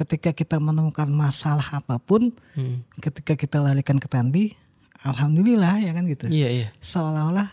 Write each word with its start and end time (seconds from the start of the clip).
ketika 0.00 0.32
kita 0.32 0.56
menemukan 0.56 1.04
masalah 1.06 1.76
apa 1.76 2.00
pun, 2.00 2.32
Hmm. 2.56 2.80
ketika 2.98 3.36
kita 3.36 3.60
larikan 3.60 4.00
ke 4.00 4.08
Tandi, 4.08 4.56
alhamdulillah 5.02 5.76
ya 5.78 5.92
kan 5.92 6.04
gitu. 6.04 6.24
Iya 6.26 6.48
iya. 6.48 6.68
Seolah-olah 6.78 7.52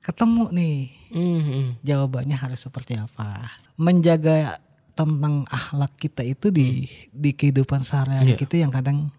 ketemu 0.00 0.44
nih 0.50 0.76
Hmm, 1.12 1.40
hmm. 1.40 1.66
jawabannya 1.82 2.34
harus 2.34 2.60
seperti 2.60 2.96
apa. 2.96 3.52
Menjaga 3.76 4.56
tentang 4.96 5.44
akhlak 5.46 5.92
kita 5.96 6.24
itu 6.24 6.48
di 6.48 6.88
di 7.12 7.30
kehidupan 7.30 7.84
sehari-hari 7.84 8.32
Iya. 8.32 8.38
kita 8.38 8.56
yang 8.56 8.72
kadang 8.72 9.12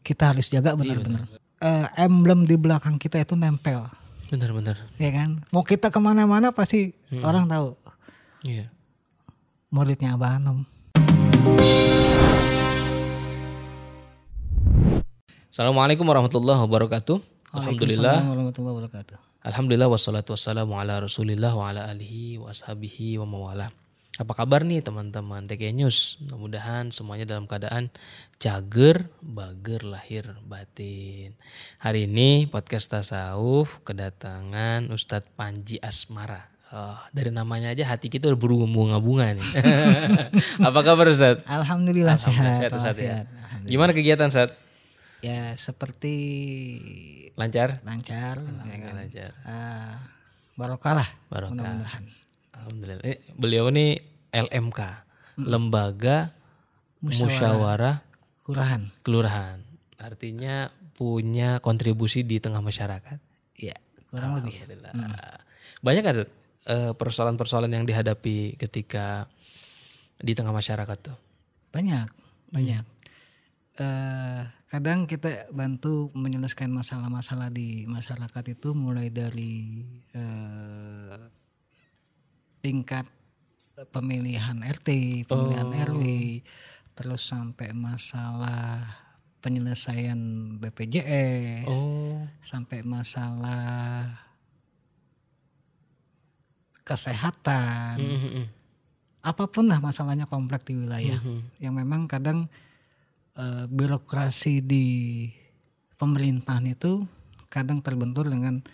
kita 0.00 0.30
harus 0.30 0.46
jaga 0.46 0.72
benar-benar. 0.72 1.26
Eh, 1.60 1.86
emblem 2.00 2.46
di 2.46 2.56
belakang 2.56 2.96
kita 2.96 3.20
itu 3.20 3.36
nempel, 3.36 3.84
Benar-benar. 4.28 4.78
ya 4.96 5.10
kan? 5.12 5.44
Mau 5.50 5.60
kita 5.60 5.90
ke 5.90 5.98
mana-mana 5.98 6.48
pasti 6.50 6.94
orang 7.20 7.44
tahu 7.44 7.76
Iya. 8.42 8.70
muridnya 9.68 10.14
Abah 10.14 10.38
Anom. 10.38 10.64
Assalamualaikum 15.48 16.04
warahmatullahi 16.04 16.60
wabarakatuh. 16.68 17.16
Alhamdulillah. 17.56 18.28
Warahmatullahi 18.28 18.74
wabarakatuh. 18.76 19.16
Alhamdulillah 19.40 19.88
wassalatu 19.88 20.36
wassalamu 20.36 20.76
ala 20.76 21.00
rasulillah 21.00 21.56
wa 21.56 21.72
ala 21.72 21.88
alihi 21.88 22.36
wa 22.36 22.52
ashabihi 22.52 23.16
wa 23.24 23.24
mawala. 23.24 23.72
Apa 24.20 24.36
kabar 24.36 24.68
nih 24.68 24.84
teman-teman 24.84 25.48
TK 25.48 25.72
News? 25.72 26.20
Mudah-mudahan 26.20 26.92
semuanya 26.92 27.24
dalam 27.24 27.48
keadaan 27.48 27.88
cager, 28.36 29.08
bager, 29.24 29.80
lahir, 29.80 30.36
batin. 30.44 31.40
Hari 31.80 32.04
ini 32.04 32.44
podcast 32.52 32.92
Tasawuf 32.92 33.80
kedatangan 33.80 34.92
Ustadz 34.92 35.32
Panji 35.40 35.80
Asmara. 35.80 36.49
Oh, 36.70 36.94
dari 37.10 37.34
namanya 37.34 37.74
aja 37.74 37.82
hati 37.82 38.06
kita 38.06 38.30
udah 38.30 38.38
berbunga-bunga 38.38 39.34
nih. 39.34 39.48
Apa 40.70 40.86
kabar 40.86 41.10
Ustadz? 41.10 41.42
Alhamdulillah, 41.50 42.14
sehat. 42.14 42.54
Sehat 42.54 42.70
Ustadz 42.70 43.02
ya. 43.02 43.26
Alhamdulillah. 43.26 43.66
Gimana 43.66 43.90
kegiatan 43.90 44.30
Ustadz? 44.30 44.54
Ya 45.18 45.50
seperti 45.58 46.14
Lancar? 47.34 47.82
lancar, 47.82 48.38
ya 48.70 48.76
kan? 48.86 48.92
Lancar. 49.02 49.30
Ah, 49.42 49.98
barokah 50.54 51.02
lah. 51.02 51.08
Barokah. 51.26 51.58
Mudah-mudahan. 51.58 52.04
Alhamdulillah. 52.54 53.02
Eh, 53.02 53.18
beliau 53.34 53.66
ini 53.74 53.98
LMK, 54.30 54.80
Lembaga 55.42 56.30
Musyawarah 57.02 58.06
Kurahan. 58.46 58.94
Kelurahan. 59.02 59.58
Artinya 59.98 60.70
punya 60.94 61.58
kontribusi 61.58 62.22
di 62.22 62.38
tengah 62.38 62.62
masyarakat. 62.62 63.18
Ya, 63.58 63.74
kurang 64.14 64.38
lebih. 64.38 64.54
Alhamdulillah. 64.54 64.92
Banyak 65.82 66.02
kan 66.06 66.14
persoalan-persoalan 66.94 67.72
yang 67.72 67.84
dihadapi 67.86 68.54
ketika 68.56 69.26
di 70.20 70.32
tengah 70.36 70.54
masyarakat 70.54 70.98
tuh. 71.00 71.18
Banyak, 71.72 72.08
banyak. 72.52 72.84
Eh, 73.80 74.42
kadang 74.68 75.08
kita 75.08 75.48
bantu 75.56 76.12
menyelesaikan 76.12 76.68
masalah-masalah 76.68 77.48
di 77.48 77.88
masyarakat 77.88 78.44
itu 78.52 78.76
mulai 78.76 79.08
dari 79.08 79.80
eh, 80.12 81.16
tingkat 82.60 83.08
pemilihan 83.88 84.60
RT, 84.60 85.24
pemilihan 85.24 85.72
RW, 85.72 86.02
terus 86.92 87.24
sampai 87.24 87.72
masalah 87.72 88.84
penyelesaian 89.40 90.20
BPJS, 90.60 91.72
Oh. 91.72 92.28
sampai 92.44 92.84
masalah 92.84 94.12
kesehatan. 96.90 97.96
Mm-mm. 98.02 98.46
apa 99.20 99.44
pun 99.52 99.68
lah 99.68 99.84
masalahnya 99.84 100.24
kompleks 100.24 100.64
di 100.64 100.80
wilayah 100.80 101.20
yang 101.60 101.76
memang 101.76 102.08
kadang 102.08 102.48
eh, 103.36 103.68
birokrasi 103.68 104.64
di 104.64 104.86
pemerintahan 106.00 106.64
itu 106.72 107.04
kadang 107.52 107.84
terbentur 107.84 108.24
dengan 108.24 108.64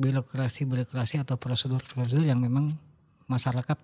birokrasi-birokrasi 0.00 1.20
atau 1.20 1.36
prosedur-prosedur 1.36 2.24
yang 2.24 2.40
memang 2.40 2.72
masyarakat 3.28 3.76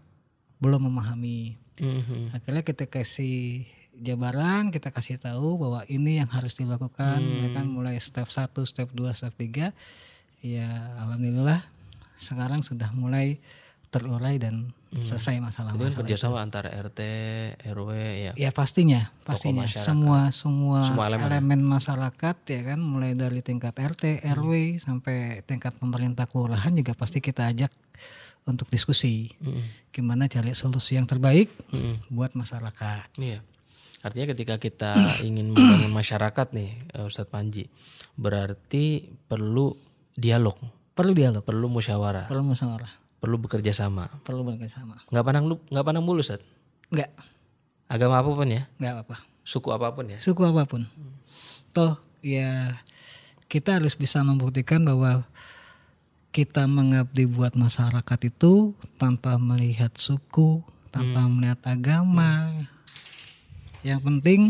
belum 0.56 0.88
memahami. 0.88 1.60
Mhm. 1.76 2.34
Akhirnya 2.34 2.64
kita 2.64 2.88
kasih 2.88 3.68
jabaran, 3.98 4.70
kita 4.72 4.88
kasih 4.94 5.20
tahu 5.20 5.58
bahwa 5.60 5.84
ini 5.90 6.22
yang 6.22 6.30
harus 6.30 6.56
dilakukan, 6.56 7.20
ya 7.20 7.48
kan 7.52 7.66
mulai 7.68 7.98
step 8.00 8.30
1, 8.30 8.64
step 8.64 8.88
2, 8.94 9.12
step 9.12 9.34
3. 9.36 9.74
Ya 10.40 10.70
alhamdulillah 11.02 11.60
sekarang 12.18 12.62
sudah 12.62 12.90
mulai 12.94 13.42
terurai 13.88 14.36
dan 14.36 14.72
selesai 14.88 15.36
masalah 15.40 15.76
Itu 15.76 15.84
kan 15.84 16.00
kerjasama 16.00 16.40
antara 16.40 16.72
RT, 16.72 17.00
RW 17.76 17.90
ya. 17.96 18.32
Ya 18.36 18.50
pastinya, 18.52 19.12
pastinya. 19.20 19.68
semua 19.68 20.32
semua, 20.32 20.88
Semua 20.88 21.12
elemen. 21.12 21.28
elemen, 21.28 21.60
masyarakat 21.64 22.36
ya 22.48 22.60
kan 22.72 22.80
mulai 22.80 23.12
dari 23.12 23.44
tingkat 23.44 23.76
RT, 23.76 24.24
RW 24.32 24.80
sampai 24.80 25.44
tingkat 25.44 25.76
pemerintah 25.76 26.24
kelurahan 26.24 26.72
juga 26.72 26.96
pasti 26.96 27.20
kita 27.20 27.48
ajak 27.52 27.68
untuk 28.48 28.72
diskusi. 28.72 29.28
Gimana 29.92 30.24
cari 30.24 30.56
solusi 30.56 30.96
yang 30.96 31.04
terbaik 31.04 31.52
buat 32.08 32.32
masyarakat. 32.32 33.20
Iya. 33.20 33.44
Artinya 34.00 34.26
ketika 34.32 34.56
kita 34.56 34.92
ingin 35.28 35.52
membangun 35.52 35.92
masyarakat 35.92 36.54
nih, 36.56 36.70
eh, 36.96 37.04
Ustadz 37.04 37.28
Panji, 37.28 37.68
berarti 38.16 39.04
perlu 39.28 39.76
dialog, 40.16 40.56
Perlu 40.96 41.14
dialog, 41.14 41.46
perlu 41.46 41.70
musyawarah, 41.70 42.26
perlu 42.26 42.42
musyawarah, 42.42 42.90
perlu 43.18 43.36
bekerja 43.38 43.74
sama. 43.74 44.06
perlu 44.22 44.46
bekerjasama. 44.46 45.02
Nggak 45.10 45.24
pandang 45.26 45.44
lu, 45.50 45.56
nggak 45.70 45.84
pandang 45.84 46.04
bulu, 46.06 46.22
Ustadz. 46.22 46.46
Enggak, 46.88 47.12
Agama 47.88 48.20
apa 48.20 48.28
pun 48.36 48.48
ya, 48.52 48.68
enggak 48.76 49.00
apa-apa. 49.00 49.16
suku 49.48 49.68
apa 49.72 49.88
pun 49.96 50.04
ya. 50.12 50.18
Suku 50.20 50.44
apa 50.44 50.68
pun. 50.68 50.84
Toh 51.72 51.96
ya 52.20 52.76
kita 53.48 53.80
harus 53.80 53.96
bisa 53.96 54.20
membuktikan 54.20 54.84
bahwa 54.84 55.24
kita 56.36 56.68
mengabdi 56.68 57.24
buat 57.24 57.56
masyarakat 57.56 58.18
itu 58.28 58.76
tanpa 59.00 59.40
melihat 59.40 59.88
suku, 59.96 60.60
tanpa 60.92 61.24
melihat 61.24 61.56
agama. 61.64 62.52
Yang 63.80 64.00
penting 64.04 64.40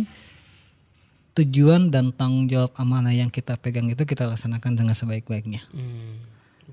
tujuan 1.38 1.94
dan 1.94 2.10
tanggung 2.10 2.50
jawab 2.50 2.74
amanah 2.74 3.14
yang 3.14 3.30
kita 3.30 3.54
pegang 3.54 3.86
itu 3.86 4.02
kita 4.02 4.26
laksanakan 4.26 4.74
dengan 4.74 4.98
sebaik-baiknya. 4.98 5.62
Hmm, 5.70 6.18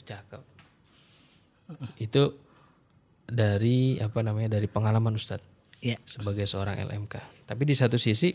cakep. 0.01 0.54
Itu 1.97 2.37
dari 3.25 3.97
apa 3.97 4.21
namanya 4.21 4.57
dari 4.57 4.69
pengalaman 4.69 5.17
Ustadz 5.17 5.55
Ya, 5.85 6.01
sebagai 6.01 6.49
seorang 6.49 6.81
LMK. 6.81 7.45
Tapi 7.45 7.61
di 7.61 7.77
satu 7.77 8.01
sisi, 8.01 8.33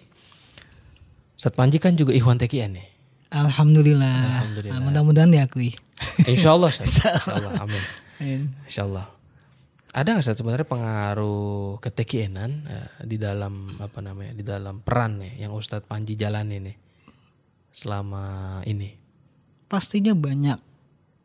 Ustadz 1.34 1.58
Panji 1.58 1.82
kan 1.82 1.98
juga 1.98 2.14
Ikhwan 2.14 2.38
TKN 2.38 2.78
nih. 2.78 2.88
alhamdulillah. 3.34 4.46
Alhamdulillah. 4.46 4.78
Nah, 4.78 4.86
mudah-mudahan 4.86 5.34
diakui. 5.34 5.74
Insya 6.30 6.54
Allah. 6.54 6.70
Insya 6.70 7.10
Allah, 7.26 7.52
amin. 7.58 7.82
Insya 8.70 8.86
Allah. 8.86 9.10
Ada 9.90 10.14
nggak 10.14 10.38
sebenarnya 10.38 10.68
pengaruh 10.70 11.82
ketekianan 11.82 12.50
eh, 12.70 12.88
di 13.02 13.18
dalam 13.18 13.74
apa 13.82 13.98
namanya 13.98 14.30
di 14.30 14.46
dalam 14.46 14.78
peran 14.86 15.18
nih 15.18 15.42
yang 15.42 15.50
Ustadz 15.50 15.90
Panji 15.90 16.14
jalani 16.14 16.62
nih 16.62 16.76
selama 17.74 18.22
ini? 18.62 18.94
Pastinya 19.66 20.14
banyak. 20.14 20.69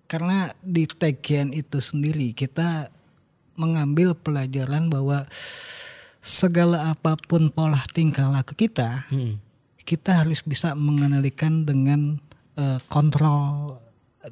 Karena 0.05 0.47
di 0.61 0.85
Tekian 0.85 1.49
itu 1.49 1.81
sendiri 1.81 2.31
kita 2.31 2.93
mengambil 3.55 4.13
pelajaran 4.13 4.91
bahwa 4.91 5.23
segala 6.19 6.91
apa 6.91 7.15
pun 7.17 7.49
pola 7.49 7.79
tingkah 7.93 8.27
laku 8.27 8.53
kita, 8.57 9.05
Hmm. 9.09 9.37
kita 9.81 10.25
harus 10.25 10.41
bisa 10.41 10.73
mengendalikan 10.73 11.63
dengan 11.63 12.17
eh, 12.55 12.79
kontrol 12.87 13.77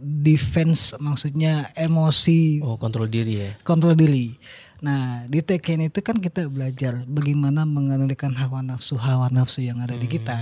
defense 0.01 0.97
maksudnya 0.97 1.69
emosi 1.77 2.63
Oh 2.65 2.81
kontrol 2.81 3.05
diri 3.05 3.45
ya. 3.45 3.51
kontrol 3.61 3.93
diri. 3.93 4.33
Nah 4.81 5.27
di 5.29 5.43
Tekken 5.45 5.85
itu 5.85 6.01
kan 6.01 6.17
kita 6.17 6.49
belajar 6.49 7.05
bagaimana 7.05 7.61
mengendalikan 7.67 8.33
hawa 8.33 8.65
nafsu 8.65 8.97
hawa 8.97 9.29
nafsu 9.29 9.61
yang 9.61 9.77
ada 9.83 9.93
di 9.93 10.09
kita. 10.09 10.39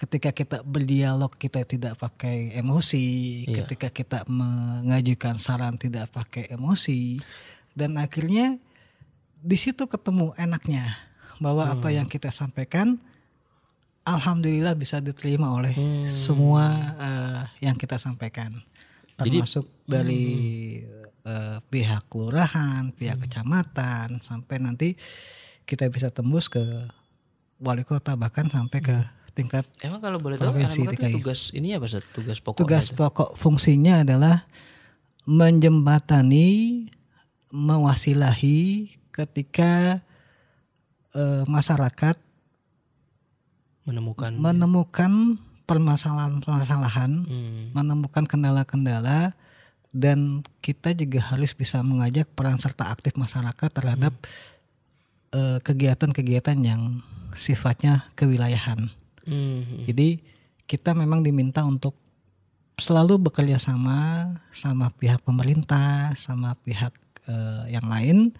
Ketika 0.00 0.32
kita 0.32 0.64
berdialog 0.64 1.28
kita 1.36 1.60
tidak 1.68 2.00
pakai 2.00 2.56
emosi, 2.56 3.44
ketika 3.44 3.92
kita 3.92 4.24
mengajukan 4.24 5.36
saran 5.36 5.76
tidak 5.76 6.08
pakai 6.08 6.48
emosi, 6.48 7.20
dan 7.76 8.00
akhirnya 8.00 8.56
di 9.44 9.56
situ 9.60 9.84
ketemu 9.84 10.32
enaknya 10.40 10.96
bahwa 11.36 11.68
apa 11.68 11.92
yang 11.92 12.08
kita 12.08 12.32
sampaikan 12.32 12.96
alhamdulillah 14.08 14.72
bisa 14.72 15.04
diterima 15.04 15.52
oleh 15.52 15.72
semua 16.08 16.64
eh, 16.96 17.42
yang 17.68 17.76
kita 17.76 18.00
sampaikan. 18.00 18.56
Termasuk 19.20 19.68
dari 19.84 20.24
eh, 21.28 21.58
pihak 21.68 22.08
kelurahan, 22.08 22.88
pihak 22.96 23.28
kecamatan 23.28 24.24
sampai 24.24 24.56
nanti 24.64 24.96
kita 25.68 25.92
bisa 25.92 26.08
tembus 26.08 26.48
ke 26.48 26.64
wali 27.60 27.84
kota 27.84 28.16
bahkan 28.16 28.48
sampai 28.48 28.80
ke 28.80 28.96
tingkat 29.40 29.64
Emang 29.80 30.04
kalau 30.04 30.20
boleh 30.20 30.36
tahu 30.36 30.52
Provinsi 30.52 30.84
LMK 30.84 31.04
tugas 31.16 31.40
ini 31.56 31.72
apa 31.72 31.88
Ustadz? 31.88 32.12
Tugas 32.12 32.38
pokok. 32.44 32.58
tugas 32.60 32.86
pokok 32.92 33.30
fungsinya 33.40 34.04
adalah 34.04 34.44
menjembatani 35.24 36.84
mewasilahi 37.50 38.92
ketika 39.10 40.04
eh, 41.16 41.42
masyarakat 41.48 42.16
Menemukan 43.88 44.36
menemukan 44.36 45.12
permasalahan-permasalahan, 45.64 47.24
Hmm. 47.26 47.70
menemukan 47.72 48.26
kendala-kendala 48.26 49.38
dan 49.94 50.42
kita 50.62 50.94
juga 50.94 51.22
harus 51.30 51.54
bisa 51.54 51.78
mengajak 51.82 52.26
peran 52.34 52.58
serta 52.58 52.90
aktif 52.90 53.14
masyarakat 53.14 53.70
terhadap 53.70 54.14
eh, 55.30 55.58
kegiatan-kegiatan 55.62 56.58
yang 56.58 57.06
sifatnya 57.38 58.10
kewilayahan. 58.18 58.90
Hmm. 59.24 59.84
Jadi 59.84 60.20
kita 60.64 60.94
memang 60.94 61.24
diminta 61.24 61.66
untuk 61.66 61.96
selalu 62.80 63.28
bekerja 63.28 63.60
sama 63.60 64.30
sama 64.54 64.88
pihak 64.94 65.20
pemerintah, 65.20 66.14
sama 66.16 66.56
pihak 66.64 66.94
eh, 67.28 67.76
yang 67.76 67.84
lain 67.84 68.32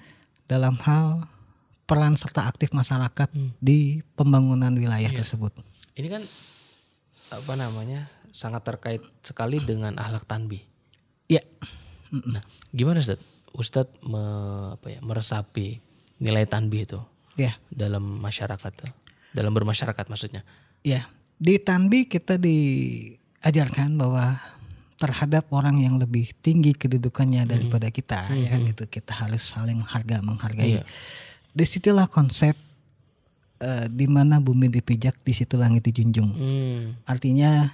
dalam 0.49 0.79
hal 0.83 1.29
peran 1.85 2.15
serta 2.15 2.47
aktif 2.47 2.71
masyarakat 2.71 3.29
di 3.59 4.01
pembangunan 4.15 4.71
wilayah 4.73 5.11
tersebut. 5.11 5.51
Ini 5.99 6.07
kan 6.07 6.23
apa 7.31 7.53
namanya 7.59 8.07
sangat 8.31 8.63
terkait 8.63 9.03
sekali 9.27 9.59
dengan 9.59 9.99
ahlak 9.99 10.23
tanbih. 10.27 10.63
Ya, 11.27 11.43
Nah, 12.11 12.43
gimana 12.75 12.99
Ustaz? 12.99 13.23
Ustadz 13.55 14.03
me- 14.03 14.75
apa 14.75 14.87
ya, 14.91 14.99
meresapi 15.03 15.79
nilai 16.19 16.47
tanbih 16.47 16.87
itu 16.87 17.01
ya, 17.39 17.55
dalam 17.71 18.03
masyarakat, 18.19 18.73
dalam 19.31 19.53
bermasyarakat 19.55 20.05
maksudnya. 20.11 20.43
Ya. 20.87 21.07
Di 21.41 21.57
Tanbi 21.57 22.05
kita 22.05 22.37
diajarkan 22.37 23.97
bahwa 23.97 24.37
terhadap 25.01 25.49
orang 25.49 25.81
yang 25.81 25.97
lebih 25.97 26.29
tinggi 26.45 26.77
kedudukannya 26.77 27.49
daripada 27.49 27.89
kita, 27.89 28.29
ya 28.37 28.53
kan 28.53 28.61
gitu. 28.69 28.85
Kita 28.85 29.25
harus 29.25 29.41
saling 29.41 29.81
harga 29.81 30.21
menghargai. 30.21 30.77
Iya. 30.77 30.85
Di 31.57 31.65
situlah 31.65 32.05
konsep 32.05 32.53
eh, 33.65 33.87
di 33.89 34.05
mana 34.05 34.37
bumi 34.45 34.69
dipijak, 34.69 35.25
di 35.25 35.33
situ 35.33 35.57
langit 35.57 35.89
dijunjung. 35.89 36.31
Hmm. 36.37 36.83
Artinya 37.09 37.73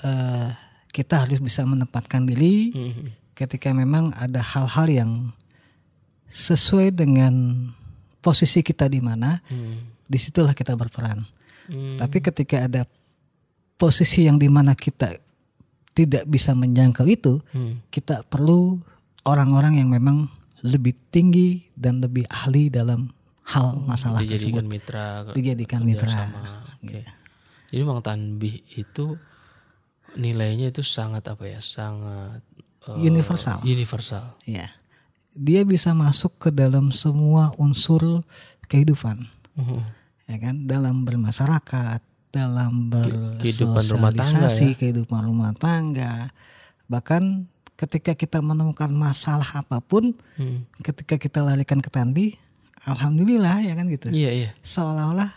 eh, 0.00 0.48
kita 0.88 1.28
harus 1.28 1.44
bisa 1.44 1.68
menempatkan 1.68 2.24
diri 2.24 2.72
Hmm. 2.72 3.12
ketika 3.36 3.68
memang 3.76 4.16
ada 4.16 4.40
hal-hal 4.40 4.88
yang 4.88 5.10
sesuai 6.32 6.96
dengan 6.96 7.68
posisi 8.24 8.64
kita 8.64 8.88
di 8.88 9.04
mana, 9.04 9.44
Hmm. 9.52 9.84
di 10.08 10.16
situlah 10.16 10.56
kita 10.56 10.72
berperan. 10.72 11.28
Hmm. 11.66 11.96
Tapi 11.96 12.18
ketika 12.20 12.56
ada 12.62 12.82
posisi 13.74 14.24
yang 14.24 14.36
di 14.36 14.46
mana 14.46 14.72
kita 14.72 15.10
tidak 15.90 16.24
bisa 16.24 16.52
menjangkau 16.52 17.06
itu, 17.06 17.38
Hmm. 17.50 17.80
kita 17.88 18.22
perlu 18.24 18.78
orang-orang 19.22 19.78
yang 19.78 19.88
memang 19.88 20.28
lebih 20.60 20.96
tinggi 21.08 21.64
dan 21.72 22.00
lebih 22.00 22.24
ahli 22.26 22.68
dalam 22.68 23.12
hal 23.44 23.76
masalah 23.82 24.20
tersebut. 24.20 24.64
dijadikan 24.64 24.66
mitra 24.66 25.06
Dijadikan 25.30 25.80
mitra. 25.82 26.08
sama. 26.08 26.42
Oke. 26.78 27.00
Jadi 27.68 27.78
memang 27.78 28.00
tanbih 28.00 28.64
itu 28.72 29.16
nilainya 30.14 30.70
itu 30.70 30.80
sangat 30.80 31.26
apa 31.26 31.44
ya? 31.44 31.60
Sangat 31.60 32.40
eh, 32.86 32.96
Universal. 33.00 33.60
Universal. 33.62 34.36
Ya, 34.44 34.68
dia 35.32 35.64
bisa 35.64 35.92
masuk 35.92 36.36
ke 36.38 36.48
dalam 36.48 36.88
semua 36.90 37.52
unsur 37.56 38.22
kehidupan, 38.64 39.28
Mhm. 39.54 39.80
Ya 40.28 40.36
kan? 40.40 40.64
Dalam 40.64 41.04
bermasyarakat, 41.04 42.00
dalam 42.34 42.90
kehidupan 43.38 43.84
rumah 43.94 44.10
tangga 44.10 44.48
ya. 44.48 44.50
bersosialisasi, 44.50 44.68
kehidupan 44.74 45.20
rumah 45.22 45.52
tangga, 45.54 46.28
bahkan 46.90 47.46
ketika 47.74 48.14
kita 48.14 48.38
menemukan 48.42 48.90
masalah 48.90 49.46
apa 49.62 49.78
pun, 49.82 50.14
Hmm. 50.38 50.66
ketika 50.82 51.18
kita 51.18 51.42
larikan 51.42 51.78
ke 51.82 51.90
tanbi, 51.90 52.38
alhamdulillah 52.86 53.62
ya 53.62 53.74
kan 53.74 53.86
gitu. 53.90 54.10
Iya 54.10 54.30
iya. 54.30 54.50
Seolah-olah 54.62 55.30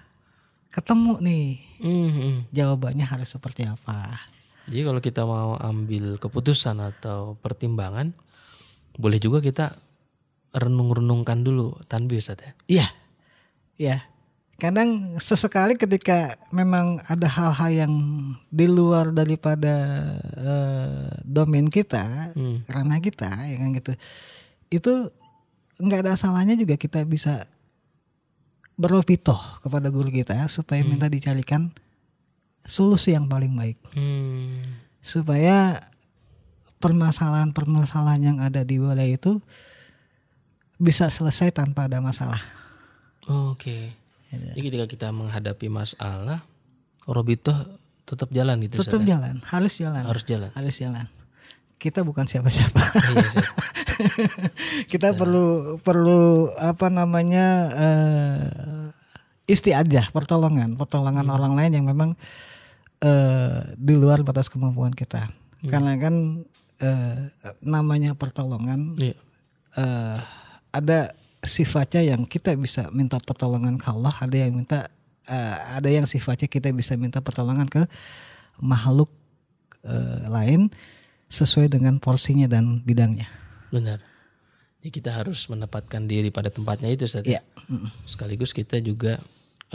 ketemu 0.70 1.14
nih 1.22 1.46
Mhm. 1.82 2.54
jawabannya 2.54 3.06
harus 3.06 3.34
seperti 3.34 3.66
apa. 3.66 4.22
Jadi 4.68 4.82
kalau 4.84 5.00
kita 5.00 5.22
mau 5.24 5.56
ambil 5.58 6.20
keputusan 6.20 6.78
atau 6.78 7.40
pertimbangan, 7.40 8.12
boleh 9.00 9.18
juga 9.18 9.40
kita 9.40 9.74
renung-renungkan 10.52 11.42
dulu 11.42 11.78
tanbih 11.88 12.20
Ustaz 12.20 12.42
ya. 12.42 12.52
Iya, 12.68 12.88
ya. 13.78 13.98
Kadang 14.58 15.22
sesekali 15.22 15.78
ketika 15.78 16.34
memang 16.50 16.98
ada 17.06 17.30
hal-hal 17.30 17.86
yang 17.86 17.94
di 18.50 18.66
luar 18.66 19.14
daripada 19.14 19.76
eh, 20.34 21.08
domain 21.22 21.70
kita, 21.70 22.34
Hmm. 22.34 22.66
ranah 22.66 22.98
kita, 22.98 23.30
ya 23.30 23.56
kan 23.62 23.70
gitu. 23.72 23.94
Itu 24.74 24.94
nggak 25.78 26.10
ada 26.10 26.14
salahnya 26.18 26.58
juga 26.58 26.74
kita 26.74 27.06
bisa 27.06 27.46
berlopitoh 28.74 29.38
kepada 29.62 29.94
guru 29.94 30.10
kita 30.10 30.50
supaya 30.50 30.82
minta 30.82 31.06
dicarikan 31.06 31.70
solusi 32.66 33.14
yang 33.14 33.30
paling 33.30 33.54
baik 33.54 33.78
Hmm. 33.94 34.82
supaya 35.02 35.78
permasalahan-permasalahan 36.78 38.22
yang 38.22 38.38
ada 38.38 38.62
di 38.62 38.78
wilayah 38.78 39.18
itu 39.18 39.42
bisa 40.78 41.10
selesai 41.10 41.50
tanpa 41.50 41.90
ada 41.90 41.98
masalah. 42.02 42.38
Oke. 43.26 44.07
Jadi 44.28 44.60
ketika 44.60 44.86
kita 44.86 45.08
menghadapi 45.12 45.68
masalah, 45.68 46.44
Robito 47.08 47.56
tetap 48.04 48.32
jalan 48.32 48.60
gitu 48.64 48.80
Tetap 48.80 49.04
ya? 49.04 49.16
jalan, 49.16 49.40
harus 49.48 49.74
jalan. 49.80 50.04
Harus 50.04 50.24
jalan. 50.24 50.50
Harus 50.52 50.76
jalan. 50.80 51.06
Kita 51.78 52.02
bukan 52.04 52.26
siapa-siapa. 52.26 52.82
Iya. 53.98 54.86
Kita 54.94 55.18
perlu 55.18 55.78
perlu 55.82 56.46
apa 56.62 56.86
namanya 56.94 57.46
eh 57.74 58.94
istiadah, 59.50 60.14
pertolongan, 60.14 60.78
pertolongan 60.78 61.26
orang 61.34 61.58
lain 61.58 61.82
yang 61.82 61.86
memang 61.90 62.14
eh 63.02 63.58
di 63.74 63.98
luar 63.98 64.22
batas 64.22 64.54
kemampuan 64.54 64.94
kita. 64.94 65.34
Karena 65.66 65.98
kan 65.98 66.46
eh 66.78 67.34
namanya 67.66 68.14
pertolongan 68.14 68.94
Iya. 69.02 69.18
eh 69.82 70.20
ada 70.70 71.10
sifatnya 71.44 72.02
yang 72.16 72.26
kita 72.26 72.58
bisa 72.58 72.90
minta 72.90 73.22
pertolongan 73.22 73.78
ke 73.78 73.88
Allah, 73.92 74.14
ada 74.18 74.38
yang 74.38 74.58
minta 74.58 74.90
eh, 75.28 75.58
ada 75.78 75.90
yang 75.90 76.08
sifatnya 76.10 76.50
kita 76.50 76.74
bisa 76.74 76.98
minta 76.98 77.22
pertolongan 77.22 77.70
ke 77.70 77.86
makhluk 78.64 79.12
eh, 79.86 80.26
lain 80.32 80.72
sesuai 81.28 81.68
dengan 81.68 82.00
porsinya 82.00 82.48
dan 82.48 82.82
bidangnya. 82.82 83.28
Benar. 83.70 84.00
Jadi 84.80 84.90
kita 85.04 85.12
harus 85.12 85.44
menempatkan 85.52 86.08
diri 86.08 86.32
pada 86.32 86.48
tempatnya 86.48 86.88
itu 86.88 87.04
Ustaz. 87.04 87.28
ya? 87.28 87.44
Mm. 87.68 87.92
Sekaligus 88.08 88.56
kita 88.56 88.80
juga 88.80 89.20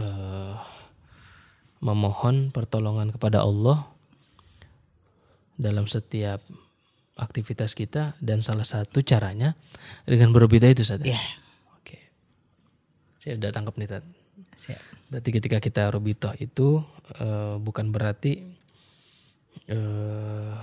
eh, 0.01 0.55
memohon 1.85 2.49
pertolongan 2.49 3.13
kepada 3.13 3.45
Allah 3.45 3.85
dalam 5.61 5.85
setiap 5.85 6.41
aktivitas 7.21 7.77
kita 7.77 8.17
dan 8.25 8.41
salah 8.41 8.65
satu 8.65 9.05
caranya 9.05 9.53
dengan 10.09 10.33
berobita 10.33 10.65
itu 10.65 10.81
Ustaz. 10.81 11.05
ya? 11.05 11.21
Iya. 13.23 13.39
Saya 13.39 13.39
udah 13.39 13.51
tangkap 13.55 13.75
nih 13.79 13.87
Tat. 13.89 14.05
Siap. 14.59 14.81
Berarti 15.15 15.31
ketika 15.31 15.59
kita 15.63 15.83
robito 15.95 16.35
itu 16.43 16.83
eh, 17.23 17.55
bukan 17.63 17.95
berarti 17.95 18.43
eh, 19.71 20.55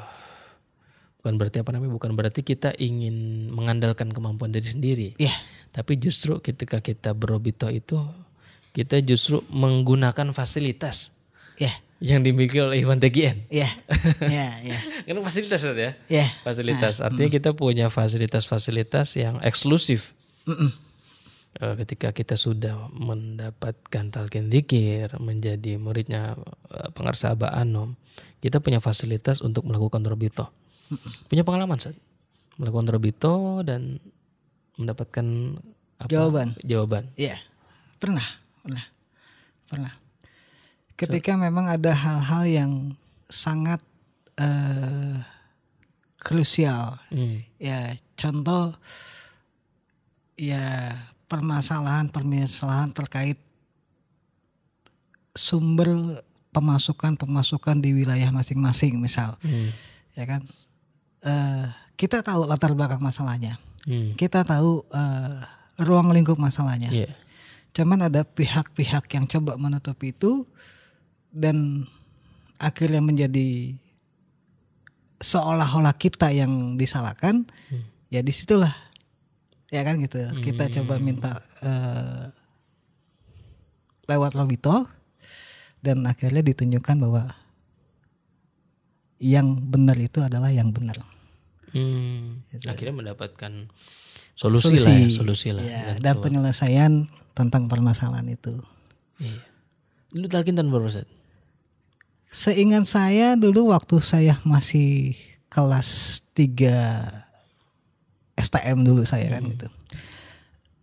bukan 1.24 1.34
berarti 1.39 1.58
apa 1.63 1.72
namanya? 1.72 1.96
Bukan 1.96 2.12
berarti 2.20 2.44
kita 2.44 2.75
ingin 2.75 3.48
mengandalkan 3.56 4.12
kemampuan 4.12 4.51
diri 4.51 4.68
sendiri. 4.68 5.08
Iya. 5.16 5.36
Tapi 5.72 5.96
justru 5.96 6.44
ketika 6.44 6.84
kita 6.84 7.16
berobito 7.16 7.72
itu 7.72 8.04
kita 8.75 9.00
justru 9.01 9.42
menggunakan 9.50 10.36
fasilitas 10.36 11.16
Iya. 11.60 11.74
yang 12.00 12.24
dimiliki 12.24 12.60
oleh 12.60 12.80
Iwan 12.84 13.00
TGN. 13.00 13.48
Iya. 13.48 13.70
Iya, 14.36 14.48
iya. 14.68 14.80
Kan 15.08 15.24
fasilitas 15.24 15.63
Ustaz, 15.63 15.78
ya. 15.80 15.92
Iya. 16.12 16.28
Fasilitas. 16.44 17.00
Artinya 17.00 17.30
kita 17.32 17.56
punya 17.56 17.88
fasilitas-fasilitas 17.88 19.16
yang 19.16 19.39
eksklusif. 19.44 20.12
Eh, 20.48 20.88
ketika 21.58 22.13
kita 22.13 22.38
sudah 22.38 22.88
mendapatkan 22.94 24.13
talqin 24.13 24.48
dzikir, 24.53 25.18
menjadi 25.18 25.82
muridnya 25.82 26.38
eh, 26.70 26.89
pengarsa 26.94 27.34
Aba 27.34 27.51
Anom, 27.58 27.98
kita 28.39 28.62
punya 28.62 28.79
fasilitas 28.79 29.41
untuk 29.41 29.65
melakukan 29.65 30.06
robito. 30.06 30.53
Punya 31.29 31.46
pengalaman 31.46 31.77
saat 31.77 31.98
melakukan 32.58 32.89
robito 32.89 33.62
dan 33.62 34.01
mendapatkan 34.75 35.58
apa? 36.01 36.10
Jawaban. 36.10 36.58
Jawaban. 36.65 37.03
Iya. 37.20 37.38
Pernah, 38.00 38.25
pernah. 38.63 38.86
Pernah. 39.70 39.94
Ketika 40.98 41.39
memang 41.39 41.70
ada 41.70 41.94
hal-hal 41.96 42.44
yang 42.48 42.72
sangat 43.29 43.79
eh 44.39 45.39
krusial. 46.20 47.00
Hmm. 47.10 47.48
Ya, 47.58 47.96
contoh 48.20 48.75
ya 50.36 50.96
permasalahan-permasalahan 51.30 52.90
terkait 52.92 53.38
sumber 55.38 56.20
pemasukan-pemasukan 56.50 57.78
di 57.78 57.94
wilayah 57.94 58.34
masing-masing 58.34 58.98
misal. 58.98 59.38
Hmm. 59.46 59.70
Ya 60.18 60.26
kan? 60.26 60.42
Eh 61.22 61.66
kita 61.94 62.26
tahu 62.26 62.50
latar 62.50 62.74
belakang 62.74 63.00
masalahnya. 63.00 63.62
Hmm. 63.86 64.18
Kita 64.18 64.42
tahu 64.42 64.84
eh, 64.90 65.40
ruang 65.86 66.10
lingkup 66.12 66.42
masalahnya. 66.42 66.90
Iya. 66.90 67.14
Cuman 67.72 68.10
ada 68.10 68.26
pihak-pihak 68.26 69.06
yang 69.14 69.30
coba 69.30 69.56
menutupi 69.56 70.12
itu 70.12 70.42
dan 71.30 71.86
akhirnya 72.58 73.00
menjadi 73.00 73.78
seolah-olah 75.22 75.94
kita 75.94 76.34
yang 76.34 76.76
disalahkan. 76.76 77.46
Ya 78.10 78.26
di 78.26 78.34
situlah 78.34 78.74
ya 79.70 79.82
kan 79.86 80.02
gitu. 80.02 80.18
Kita 80.42 80.70
coba 80.82 80.98
minta 81.02 81.42
eh, 81.62 82.26
lewat 84.10 84.34
lobito 84.34 84.90
dan 85.80 86.04
akhirnya 86.10 86.42
ditunjukkan 86.44 86.98
bahwa 87.00 87.24
yang 89.20 89.56
benar 89.70 89.96
itu 90.00 90.20
adalah 90.24 90.50
yang 90.50 90.74
benar. 90.74 90.98
Hmm, 91.70 92.42
akhirnya 92.66 92.96
mendapatkan 92.98 93.70
solusi, 94.34 94.82
lah 94.82 94.96
ya, 94.96 95.10
solusi 95.14 95.50
lah. 95.54 95.62
Ya, 95.62 95.86
dan 96.02 96.18
penyelesaian 96.18 97.06
tentang 97.38 97.70
permasalahan 97.70 98.26
itu. 98.26 98.58
Iya. 99.22 99.46
Lu 100.18 100.26
talkin 100.26 100.58
tahun 100.58 100.74
berapa? 100.74 101.06
Seingat 102.34 102.90
saya 102.90 103.38
dulu 103.38 103.70
waktu 103.70 104.02
saya 104.02 104.42
masih 104.42 105.14
kelas 105.54 106.22
3 106.34 107.29
STM 108.39 108.88
dulu 108.88 109.03
saya 109.03 109.27
kan 109.27 109.43
gitu. 109.43 109.67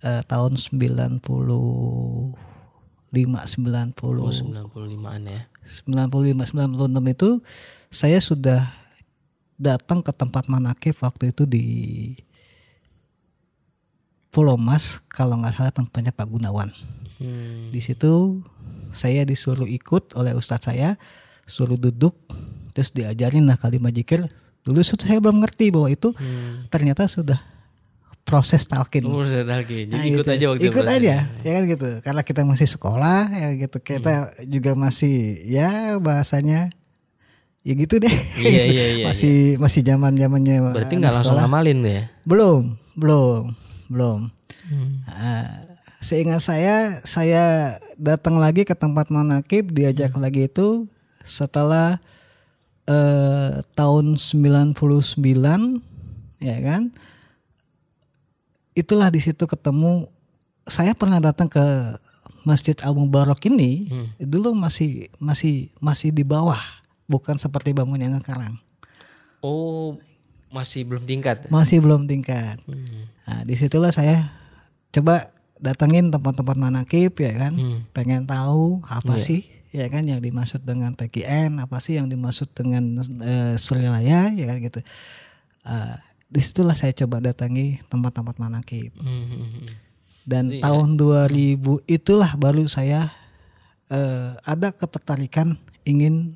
Eh, 0.04 0.22
tahun 0.28 0.60
90 0.60 1.24
5 1.24 1.24
90 3.16 3.96
Oh, 4.20 4.28
95-an 4.28 5.22
ya. 5.24 5.40
95 5.64 6.52
96 6.52 7.14
itu 7.16 7.30
saya 7.88 8.18
sudah 8.20 8.60
datang 9.56 10.04
ke 10.04 10.12
tempat 10.12 10.52
manakib 10.52 10.94
waktu 11.00 11.32
itu 11.32 11.48
di 11.48 11.64
Pulau 14.28 14.60
Mas 14.60 15.00
kalau 15.08 15.40
nggak 15.40 15.56
salah 15.56 15.72
tempatnya 15.72 16.12
Pak 16.12 16.28
Gunawan. 16.28 16.68
Hmm. 17.16 17.72
Di 17.72 17.80
situ 17.80 18.44
saya 18.92 19.24
disuruh 19.24 19.64
ikut 19.64 20.12
oleh 20.12 20.36
ustadz 20.36 20.68
saya, 20.68 21.00
suruh 21.48 21.80
duduk, 21.80 22.12
terus 22.76 22.92
diajarin 22.92 23.48
lah 23.48 23.56
kalimat 23.56 23.96
jikir. 23.96 24.28
Dulu 24.66 24.82
saya 24.82 25.16
belum 25.16 25.38
ngerti 25.38 25.70
bahwa 25.70 25.86
itu 25.86 26.10
ternyata 26.68 27.06
sudah 27.06 27.38
proses 28.20 28.66
talqin. 28.66 29.06
Umur 29.06 29.22
saya 29.24 29.46
talqin. 29.46 29.86
Jadi 29.86 29.94
Nah, 29.96 30.02
ikut 30.12 30.26
gitu. 30.26 30.34
aja 30.34 30.46
waktu 30.50 30.64
ikut 30.66 30.82
aja 30.84 31.14
ya 31.30 31.50
kan 31.52 31.62
gitu 31.64 31.88
karena 32.02 32.22
kita 32.22 32.42
masih 32.42 32.66
sekolah 32.66 33.20
ya 33.30 33.48
gitu 33.56 33.78
kita 33.78 34.14
Hmm. 34.28 34.50
juga 34.50 34.74
masih 34.74 35.14
ya 35.40 35.70
bahasanya 35.96 36.74
ya 37.62 37.72
gitu 37.72 37.96
deh 37.96 38.10
Iya, 38.36 38.64
iya, 38.66 38.84
iya, 38.92 39.04
masih 39.06 39.36
masih 39.56 39.80
zaman 39.80 40.12
zamannya 40.12 40.58
Berarti 40.72 40.94
nggak 40.96 41.14
langsung 41.14 41.34
ngamalin 41.36 41.78
tuh 41.80 41.92
ya? 41.92 42.04
belum 42.22 42.62
belum 42.92 43.42
belum 43.88 44.20
Hmm. 44.66 44.98
Ah, 45.06 45.62
seingat 46.00 46.42
saya 46.42 46.98
saya 47.00 47.44
datang 47.94 48.34
lagi 48.34 48.62
ke 48.62 48.74
tempat 48.74 49.06
manakib 49.06 49.70
diajak 49.70 50.10
Hmm. 50.10 50.18
lagi 50.20 50.50
itu 50.50 50.90
setelah 51.22 52.02
eh, 52.86 53.50
tahun 53.72 54.14
99 54.14 54.74
ya 56.38 56.56
kan 56.60 56.92
itulah 58.72 59.08
di 59.08 59.18
situ 59.18 59.42
ketemu 59.42 60.06
saya 60.62 60.92
pernah 60.92 61.18
datang 61.18 61.46
ke 61.46 61.62
Masjid 62.42 62.76
Al 62.80 62.92
Mubarak 62.92 63.42
ini 63.44 63.88
Hmm. 63.88 64.06
dulu 64.20 64.52
masih 64.52 65.10
masih 65.18 65.72
masih 65.78 66.10
di 66.10 66.22
bawah 66.22 66.60
bukan 67.06 67.36
seperti 67.36 67.72
bangun 67.72 67.98
yang 67.98 68.18
sekarang 68.18 68.58
Oh, 69.40 69.94
masih 70.48 70.82
belum 70.82 71.04
tingkat. 71.04 71.46
masih 71.48 71.78
belum 71.78 72.04
tingkat 72.04 72.58
Hmm. 72.64 73.06
Nah, 73.22 73.42
di 73.42 73.54
situlah 73.54 73.90
saya 73.90 74.30
coba 74.92 75.30
datengin 75.56 76.08
tempat-tempat 76.08 76.54
manakib 76.54 77.16
ya 77.16 77.32
kan, 77.36 77.52
Hmm. 77.52 77.80
pengen 77.90 78.22
tahu 78.22 78.84
apa 78.84 79.16
Iya. 79.16 79.24
sih 79.24 79.40
ya 79.76 79.86
kan 79.86 80.02
yang 80.02 80.18
dimaksud 80.18 80.64
dengan 80.64 80.90
TKN, 80.90 81.60
apa 81.60 81.76
sih 81.76 82.00
yang 82.00 82.08
dimaksud 82.08 82.48
dengan 82.50 82.96
eh, 83.20 83.54
Surilaya 83.56 84.32
ya 84.32 84.44
kan 84.46 84.56
gitu. 84.58 84.80
Eh, 85.62 85.96
di 86.26 86.40
situlah 86.40 86.72
saya 86.72 86.96
coba 86.96 87.20
datangi 87.20 87.78
tempat-tempat 87.86 88.36
manakib 88.36 88.90
Hmm. 88.96 89.68
dan 90.24 90.48
Iya. 90.48 90.64
tahun 90.64 90.96
2000 90.96 91.60
itulah 91.86 92.32
baru 92.34 92.64
saya 92.66 93.12
eh, 93.86 94.34
ada 94.42 94.72
ketertarikan 94.72 95.54
ingin 95.84 96.34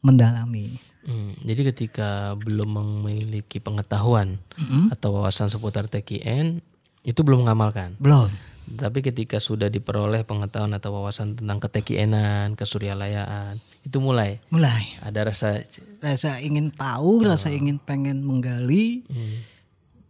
mendalami. 0.00 0.80
Hmm, 1.02 1.36
Jadi 1.38 1.62
ketika 1.66 2.08
belum 2.36 2.72
memiliki 2.72 3.58
pengetahuan 3.58 4.40
atau 4.88 5.14
wawasan 5.14 5.46
seputar 5.46 5.86
TKN 5.86 6.58
itu 7.02 7.20
belum 7.20 7.44
mengamalkan. 7.44 7.94
Belum. 8.00 8.26
Tapi 8.66 8.98
ketika 8.98 9.38
sudah 9.38 9.70
diperoleh 9.70 10.26
pengetahuan 10.26 10.74
atau 10.74 10.90
wawasan 10.90 11.38
tentang 11.38 11.62
ketekienan, 11.62 12.58
kesuryalayaan, 12.58 13.62
itu 13.86 14.02
mulai 14.02 14.42
Mulai 14.50 14.90
ada 14.98 15.30
rasa 15.30 15.62
rasa 16.02 16.42
ingin 16.42 16.74
tahu, 16.74 17.22
rasa 17.22 17.54
ingin 17.54 17.78
pengen 17.78 18.26
menggali. 18.26 19.06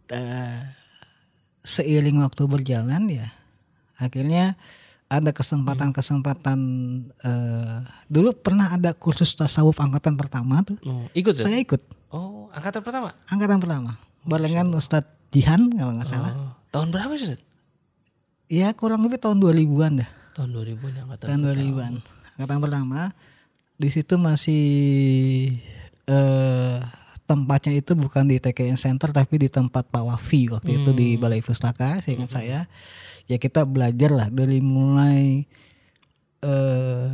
Eh, 0.09 0.61
seiring 1.61 2.23
waktu 2.25 2.43
berjalan 2.47 3.11
ya, 3.13 3.29
akhirnya 3.99 4.57
ada 5.07 5.31
kesempatan-kesempatan. 5.31 6.59
eh, 7.21 7.79
dulu 8.09 8.33
pernah 8.39 8.73
ada 8.73 8.97
kursus 8.97 9.35
tasawuf 9.35 9.77
angkatan 9.79 10.17
pertama 10.17 10.65
tuh. 10.65 10.79
oh, 10.87 11.07
ikut 11.13 11.37
ya? 11.37 11.45
Saya 11.45 11.59
ikut 11.61 11.83
Oh, 12.09 12.49
angkatan 12.55 12.81
pertama. 12.81 13.11
angkatan 13.29 13.59
pertama, 13.61 13.93
barengan 14.25 14.71
Ustadz 14.73 15.11
Jihan 15.35 15.69
kalau 15.75 15.93
nggak 15.99 16.09
salah. 16.09 16.33
Oh, 16.33 16.51
tahun 16.71 16.95
berapa 16.95 17.13
sih? 17.19 17.35
Ustaz? 17.35 17.43
Ya 18.47 18.71
kurang 18.79 19.03
lebih 19.03 19.19
tahun 19.19 19.43
2000-an 19.43 20.07
dah. 20.07 20.11
Tahun 20.39 20.51
2000 20.55 20.79
nih 20.95 21.01
angkatan. 21.03 21.27
tahun 21.27 21.41
2000-an. 21.51 21.93
Angkatan 22.39 22.59
pertama 22.63 23.01
di 23.77 23.89
situ 23.91 24.15
masih 24.17 24.65
eh 26.07 26.79
tempatnya 27.27 27.75
itu 27.75 27.99
bukan 27.99 28.31
di 28.31 28.39
TKN 28.39 28.79
Center 28.79 29.11
tapi 29.11 29.43
di 29.43 29.51
tempat 29.51 29.91
Pak 29.91 30.03
Wafi 30.07 30.47
waktu 30.55 30.79
itu 30.79 30.95
di 30.95 31.19
Balai 31.19 31.43
Pustaka, 31.43 31.99
seingat 31.99 32.31
saya. 32.31 32.71
Ya 33.27 33.43
kita 33.43 33.67
belajar 33.67 34.15
lah 34.15 34.29
dari 34.31 34.63
mulai 34.63 35.43
eh 36.47 37.13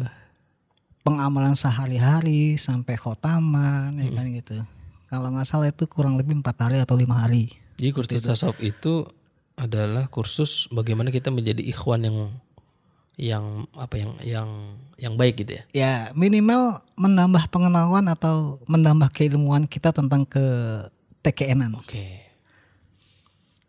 pengamalan 1.00 1.56
sehari-hari 1.56 2.60
sampai 2.60 3.00
khotaman 3.00 3.96
ya 3.96 4.10
kan 4.12 4.28
gitu. 4.28 4.60
Kalau 5.08 5.32
nggak 5.32 5.48
salah 5.48 5.72
itu 5.72 5.88
kurang 5.88 6.20
lebih 6.20 6.44
empat 6.44 6.68
hari 6.68 6.84
atau 6.84 6.92
lima 6.92 7.24
hari. 7.24 7.48
Jadi 7.80 7.90
kursus 7.96 8.20
tasawuf 8.20 8.60
itu 8.60 9.08
adalah 9.62 10.10
kursus 10.10 10.66
bagaimana 10.74 11.14
kita 11.14 11.30
menjadi 11.30 11.62
ikhwan 11.62 12.02
yang 12.02 12.18
yang 13.14 13.44
apa 13.78 13.94
yang 14.02 14.12
yang 14.24 14.48
yang 14.98 15.14
baik 15.14 15.46
gitu 15.46 15.60
ya. 15.60 15.62
ya 15.70 15.92
minimal 16.18 16.82
menambah 16.98 17.46
pengetahuan 17.52 18.10
atau 18.10 18.58
menambah 18.66 19.14
keilmuan 19.14 19.70
kita 19.70 19.94
tentang 19.94 20.26
ke 20.26 20.42
TKN-an. 21.22 21.78
Oke. 21.78 22.26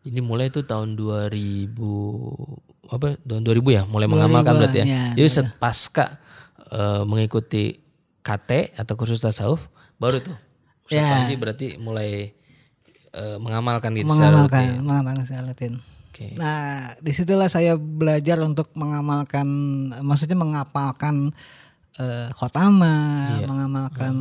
Ini 0.04 0.20
mulai 0.20 0.50
itu 0.50 0.66
tahun 0.66 0.98
2000 0.98 1.70
apa 2.92 3.16
tahun 3.24 3.44
2000 3.46 3.78
ya 3.78 3.84
mulai 3.88 4.08
mengamalkan 4.10 4.58
berarti 4.58 4.84
ya. 4.84 4.86
ya, 4.86 5.04
Jadi 5.16 5.30
set 5.30 5.48
pasca 5.62 6.20
eh, 6.74 7.04
mengikuti 7.06 7.80
KT 8.24 8.80
atau 8.80 8.94
kursus 8.98 9.22
tasawuf 9.22 9.70
baru 10.02 10.20
tuh 10.24 10.36
Ustaz 10.88 11.00
Ya. 11.00 11.08
Panji 11.08 11.36
berarti 11.40 11.68
mulai 11.80 12.36
eh, 13.14 13.38
mengamalkan 13.38 13.94
gitu 13.94 14.10
secara 14.12 14.44
rutin. 14.44 14.44
mengamalkan 14.44 14.66
mengamalkan 14.82 15.24
secara 15.26 15.46
rutin. 15.50 15.74
Oke. 16.14 16.38
Nah, 16.38 16.94
di 17.02 17.10
situlah 17.10 17.50
saya 17.50 17.74
belajar 17.74 18.38
untuk 18.46 18.70
mengamalkan, 18.78 19.48
maksudnya 20.06 20.38
mengapalkan 20.38 21.34
eh, 21.98 22.30
khotama, 22.34 22.94
Iya. 23.38 23.46
mengamalkan 23.50 24.16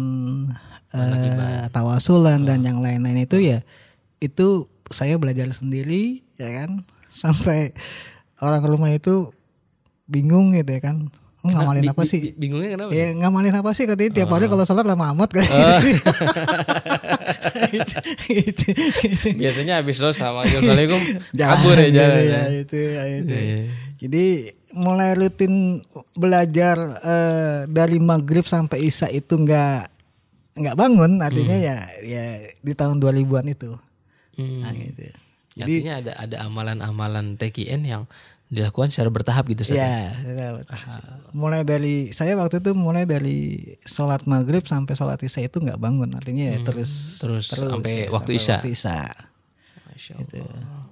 eh, 0.93 1.65
tawasulan 1.73 2.45
dan 2.45 2.61
yang 2.65 2.85
lain-lain 2.85 3.25
itu 3.25 3.41
ya, 3.41 3.65
itu 4.21 4.69
saya 4.93 5.17
belajar 5.17 5.49
sendiri, 5.53 6.21
ya 6.37 6.49
kan, 6.65 6.85
sampai 7.09 7.73
orang 8.41 8.65
rumah 8.65 8.93
itu 8.93 9.33
bingung 10.05 10.53
gitu 10.53 10.69
ya 10.69 10.81
kan, 10.85 11.09
ngamalin 11.45 11.85
apa 11.85 12.03
sih? 12.03 12.19
bi- 12.21 12.35
Bingungnya 12.39 12.71
kenapa? 12.73 12.91
Ya 12.91 13.11
ngamalin 13.13 13.51
apa 13.53 13.71
sih 13.73 13.85
katanya 13.85 14.11
tiap 14.15 14.31
hari 14.31 14.47
kalau 14.47 14.63
sholat 14.63 14.87
lama 14.87 15.11
amat. 15.11 15.31
Gitu, 17.63 17.99
gitu. 18.29 18.67
Biasanya 19.35 19.81
habis 19.81 19.99
lo 19.99 20.13
sama 20.13 20.43
Assalamualaikum 20.43 21.01
kabur 21.41 21.77
ya 21.77 21.89
jalan. 21.91 22.23
ya, 22.23 22.43
itu, 22.53 22.77
ya, 22.79 23.03
itu. 23.09 23.35
Iya. 23.35 23.59
Jadi 24.03 24.25
mulai 24.75 25.15
rutin 25.15 25.79
belajar 26.13 26.77
eh, 27.01 27.59
dari 27.69 27.99
maghrib 27.99 28.43
sampai 28.43 28.83
isya 28.83 29.09
itu 29.09 29.37
nggak 29.37 29.91
nggak 30.53 30.77
bangun 30.77 31.23
artinya 31.23 31.57
ya 31.57 31.77
ya 32.03 32.25
di 32.59 32.73
tahun 32.73 32.99
2000-an 32.99 33.47
itu. 33.49 33.71
Hmm. 34.37 34.61
Nah, 34.61 34.73
gitu. 34.75 35.07
Jadi 35.53 35.75
artinya 35.81 35.95
ada 36.01 36.13
ada 36.19 36.37
amalan-amalan 36.43 37.37
TKN 37.37 37.83
yang 37.85 38.03
dilakukan 38.52 38.92
secara 38.92 39.09
bertahap 39.09 39.49
gitu 39.49 39.64
Ustaz. 39.64 39.80
Ya, 39.80 40.12
ya, 40.12 40.61
mulai 41.32 41.64
dari 41.64 42.12
saya 42.12 42.37
waktu 42.37 42.61
itu 42.61 42.76
mulai 42.76 43.09
dari 43.09 43.64
sholat 43.80 44.28
maghrib 44.28 44.61
sampai 44.68 44.92
sholat 44.92 45.16
isya 45.25 45.49
itu 45.49 45.56
nggak 45.56 45.80
bangun 45.80 46.12
artinya 46.12 46.52
ya 46.52 46.61
terus 46.61 47.16
Terus 47.16 47.49
sampai 47.49 48.06
ya, 48.06 48.12
waktu 48.12 48.37
isya. 48.37 48.61
isya. 48.61 49.09
Masya 49.88 50.12
Allah. 50.21 50.85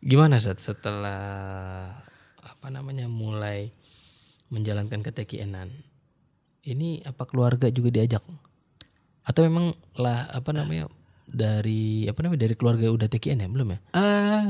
Gimana 0.00 0.40
Ustaz 0.40 0.64
setelah 0.64 1.92
apa 2.40 2.68
namanya 2.72 3.12
mulai 3.12 3.76
menjalankan 4.48 5.04
ketekienan 5.04 5.68
ini 6.64 7.04
apa 7.04 7.28
keluarga 7.28 7.68
juga 7.68 7.92
diajak 7.92 8.24
atau 9.22 9.40
memang 9.44 9.76
lah 10.00 10.32
apa 10.32 10.50
namanya 10.56 10.88
dari 11.28 12.06
apa 12.08 12.18
namanya 12.24 12.46
dari 12.48 12.54
keluarga 12.58 12.88
udah 12.90 13.08
tekien 13.08 13.38
ya 13.38 13.48
belum 13.48 13.68
ya 13.74 13.78
Eh, 13.94 14.48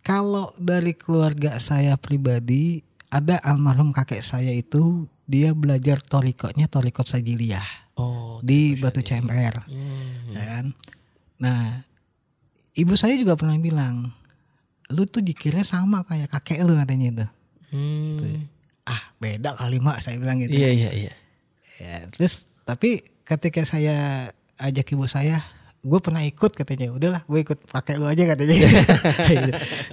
kalau 0.00 0.52
dari 0.56 0.96
keluarga 0.96 1.60
saya 1.60 1.96
pribadi 2.00 2.82
ada 3.10 3.42
almarhum 3.42 3.90
kakek 3.90 4.22
saya 4.22 4.54
itu 4.54 5.10
dia 5.26 5.52
belajar 5.52 5.98
torikotnya 6.00 6.70
torikot 6.70 7.10
sajiliyah 7.10 7.66
oh 7.98 8.30
di 8.40 8.76
Batu 8.76 9.04
Cemper, 9.04 9.64
hmm. 9.68 10.32
ya 10.32 10.44
kan. 10.44 10.64
Nah, 11.40 11.84
ibu 12.76 12.96
saya 12.96 13.16
juga 13.16 13.36
pernah 13.36 13.56
bilang, 13.60 14.12
lu 14.92 15.04
tuh 15.04 15.20
dikira 15.20 15.60
sama 15.64 16.04
kayak 16.04 16.32
kakek 16.32 16.64
lu 16.64 16.76
katanya 16.76 17.08
itu. 17.12 17.26
Hmm. 17.70 18.48
Ah, 18.88 19.14
beda 19.22 19.54
kali 19.54 19.78
mak 19.78 20.02
saya 20.02 20.18
bilang 20.18 20.42
gitu. 20.42 20.56
iya 20.56 20.72
iya 20.72 20.90
iya 20.90 21.14
Ya, 21.80 22.04
terus 22.12 22.44
tapi 22.68 23.00
ketika 23.24 23.64
saya 23.64 24.28
ajak 24.60 24.92
ibu 24.92 25.08
saya, 25.08 25.40
gue 25.80 26.00
pernah 26.04 26.20
ikut 26.20 26.52
katanya, 26.52 26.92
udahlah 26.92 27.22
gue 27.24 27.40
ikut 27.40 27.58
kakek 27.64 27.96
lu 27.96 28.06
aja 28.06 28.24
katanya. 28.36 28.56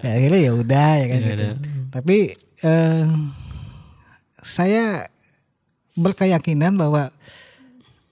ya, 0.03 0.11
akhirnya 0.19 0.39
ya 0.43 0.51
udah 0.51 0.89
ya 0.99 1.05
kan 1.07 1.19
gitu. 1.23 1.47
Tapi 1.95 2.17
eh, 2.67 3.07
saya 4.43 5.07
berkeyakinan 5.95 6.75
bahwa 6.75 7.07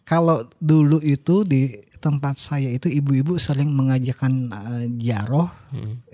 kalau 0.07 0.47
dulu 0.63 1.03
itu 1.03 1.43
di 1.43 1.75
tempat 1.99 2.37
saya 2.37 2.69
itu 2.69 2.87
ibu-ibu 2.87 3.35
sering 3.35 3.73
mengajarkan 3.75 4.33
eh, 4.53 4.87
jaroh, 5.01 5.51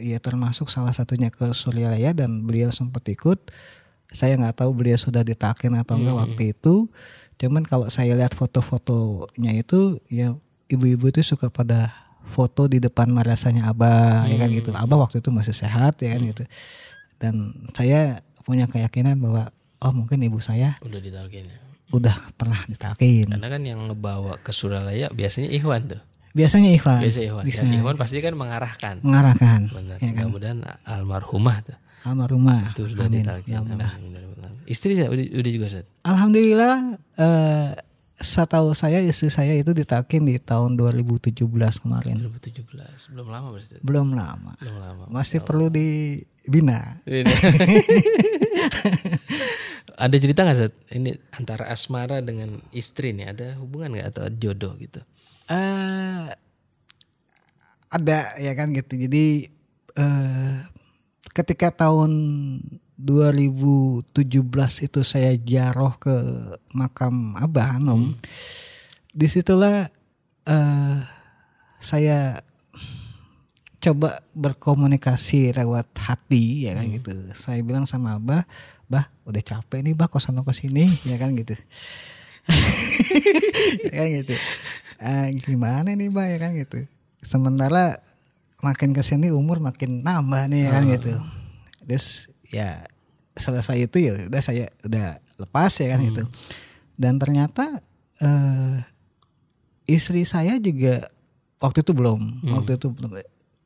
ya 0.02 0.18
termasuk 0.18 0.66
salah 0.74 0.96
satunya 0.96 1.30
ke 1.30 1.54
Suryalaya 1.54 2.18
dan 2.18 2.42
beliau 2.42 2.74
sempat 2.74 3.06
ikut. 3.06 3.54
Saya 4.12 4.36
nggak 4.36 4.66
tahu 4.66 4.76
beliau 4.76 4.98
sudah 4.98 5.22
ditakin 5.24 5.78
atau 5.78 5.96
enggak 5.96 6.18
waktu 6.26 6.44
itu. 6.58 6.90
Cuman 7.40 7.64
kalau 7.64 7.88
saya 7.88 8.18
lihat 8.18 8.36
foto-fotonya 8.36 9.56
itu 9.56 10.02
ya 10.12 10.36
ibu-ibu 10.72 11.12
itu 11.12 11.22
suka 11.24 11.52
pada 11.52 11.92
foto 12.28 12.70
di 12.70 12.80
depan 12.80 13.12
madrasahnya 13.12 13.68
Abah 13.68 14.24
ya 14.30 14.38
kan 14.40 14.50
gitu. 14.54 14.70
Abah 14.72 15.04
waktu 15.08 15.20
itu 15.20 15.30
masih 15.34 15.52
sehat 15.56 16.00
ya 16.00 16.16
kan 16.16 16.22
gitu. 16.24 16.44
Dan 17.22 17.54
saya 17.76 18.24
punya 18.48 18.66
keyakinan 18.66 19.20
bahwa 19.22 19.52
oh 19.82 19.92
mungkin 19.94 20.22
ibu 20.22 20.38
saya 20.38 20.78
udah 20.86 21.02
ditalkin 21.02 21.46
ya 21.50 21.58
udah 21.92 22.16
pernah 22.40 22.62
ditakin. 22.72 23.28
karena 23.28 23.48
kan 23.52 23.62
yang 23.68 23.80
ngebawa 23.92 24.40
ke 24.40 24.56
Suralaya 24.56 25.12
biasanya 25.12 25.52
Ikhwan 25.52 25.92
tuh 25.92 26.02
Biasanya 26.32 26.72
Ikhwan 26.80 27.04
biasa 27.04 27.20
Ikhwan 27.28 27.44
bisa 27.44 27.64
dan 27.68 27.76
Ikhwan 27.76 27.96
pasti 28.00 28.24
kan 28.24 28.34
mengarahkan 28.40 28.96
mengarahkan 29.04 29.60
benar 29.68 29.98
ya 30.00 30.12
kan? 30.16 30.32
mudah-mudahan 30.32 30.60
almarhumah 30.88 31.58
tuh 31.68 31.78
almarhumah. 32.08 32.72
itu 32.72 32.84
sudah 32.96 33.12
Amin. 33.12 33.20
ditalkin 33.20 33.54
Amin, 33.60 33.76
istri 34.64 34.96
saya 34.96 35.12
udah, 35.12 35.26
udah 35.36 35.52
juga? 35.52 35.68
Alhamdulillah 36.08 36.76
eh 37.20 37.70
setahu 38.22 38.72
saya 38.78 39.02
istri 39.02 39.28
saya 39.34 39.58
itu 39.58 39.74
ditakin 39.74 40.26
di 40.30 40.38
tahun 40.38 40.78
2017 40.78 41.42
kemarin. 41.82 42.16
2017 42.22 43.12
belum 43.12 43.28
lama 43.28 43.48
berarti? 43.52 43.82
Belum 43.82 44.08
lama. 44.14 44.54
belum 44.62 44.78
lama 44.78 45.04
Masih 45.10 45.42
perlu 45.42 45.68
dibina. 45.74 47.02
Ini. 47.04 47.28
ada 50.02 50.16
cerita 50.18 50.42
nggak 50.42 50.58
Ustaz? 50.58 50.74
ini 50.98 51.14
antara 51.36 51.70
asmara 51.70 52.26
dengan 52.26 52.58
istri 52.74 53.14
nih 53.14 53.28
ada 53.38 53.48
hubungan 53.62 53.94
nggak 53.94 54.10
atau 54.18 54.26
jodoh 54.34 54.74
gitu 54.82 54.98
eh 55.52 56.26
ada 57.92 58.40
ya 58.40 58.56
kan 58.56 58.72
gitu. 58.72 58.96
Jadi 58.96 59.52
eh 60.00 60.58
ketika 61.36 61.76
tahun 61.76 62.12
2017 63.02 64.14
itu 64.86 65.02
saya 65.02 65.34
jaroh 65.42 65.98
ke 65.98 66.14
makam 66.78 67.34
Abah 67.34 67.82
Anom. 67.82 68.14
Di 69.12 69.26
situlah 69.26 69.90
eh 70.46 70.98
saya 71.82 72.46
coba 73.82 74.22
berkomunikasi 74.38 75.58
lewat 75.58 75.90
hati 75.98 76.70
ya 76.70 76.78
kan 76.78 76.86
gitu. 76.94 77.10
Saya 77.34 77.66
bilang 77.66 77.90
sama 77.90 78.22
Abah, 78.22 78.46
"Bah, 78.86 79.10
udah 79.26 79.42
capek 79.42 79.82
nih 79.82 79.98
Bah 79.98 80.06
kosan 80.06 80.38
ke 80.38 80.54
sini." 80.54 80.86
Ya 81.10 81.18
kan 81.18 81.34
gitu. 81.34 81.58
ya 83.90 83.94
kan 83.98 84.08
gitu. 84.14 84.36
Ah, 85.02 85.28
gimana 85.34 85.98
nih 85.98 86.14
Bah 86.14 86.30
ya 86.30 86.38
kan 86.38 86.54
gitu. 86.54 86.86
Sementara 87.26 87.98
makin 88.62 88.94
ke 88.94 89.02
sini 89.02 89.34
umur 89.34 89.58
makin 89.58 90.06
nambah 90.06 90.46
nih 90.54 90.70
ya 90.70 90.70
kan 90.70 90.84
gitu. 90.86 91.14
Terus 91.90 92.30
ya 92.54 92.86
selesai 93.36 93.88
itu 93.88 93.98
ya 94.04 94.12
udah 94.28 94.42
saya 94.44 94.66
udah 94.84 95.18
lepas 95.40 95.72
ya 95.80 95.96
kan 95.96 96.00
gitu. 96.04 96.24
Dan 96.96 97.18
ternyata 97.18 97.82
eh 98.22 98.78
istri 99.90 100.24
saya 100.24 100.62
juga 100.62 101.04
waktu 101.60 101.84
itu 101.84 101.92
belum, 101.92 102.48
waktu 102.54 102.78
itu 102.80 102.88
belum 102.94 103.18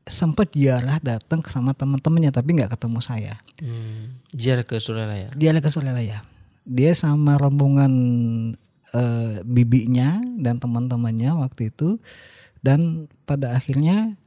sempat 0.05 0.53
ziarah 0.53 1.01
datang 1.01 1.41
sama 1.49 1.73
teman-temannya 1.73 2.29
tapi 2.29 2.53
nggak 2.53 2.77
ketemu 2.77 2.99
saya. 3.01 3.33
hmm. 3.61 4.29
jar 4.37 4.61
ke 4.61 4.77
Suralaya 4.77 5.33
Dia 5.33 5.49
lagi 5.51 5.65
ke 5.65 5.71
Suralaya. 5.73 6.21
Dia 6.65 6.93
sama 6.93 7.37
rombongan 7.37 7.93
eh, 8.93 9.41
bibinya 9.45 10.21
dan 10.37 10.61
teman-temannya 10.61 11.33
waktu 11.41 11.73
itu 11.73 11.97
dan 12.61 13.09
pada 13.25 13.53
akhirnya 13.53 14.17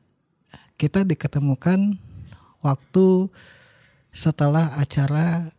kita 0.78 1.02
diketemukan 1.02 1.98
waktu 2.62 3.06
setelah 4.18 4.74
acara 4.82 5.54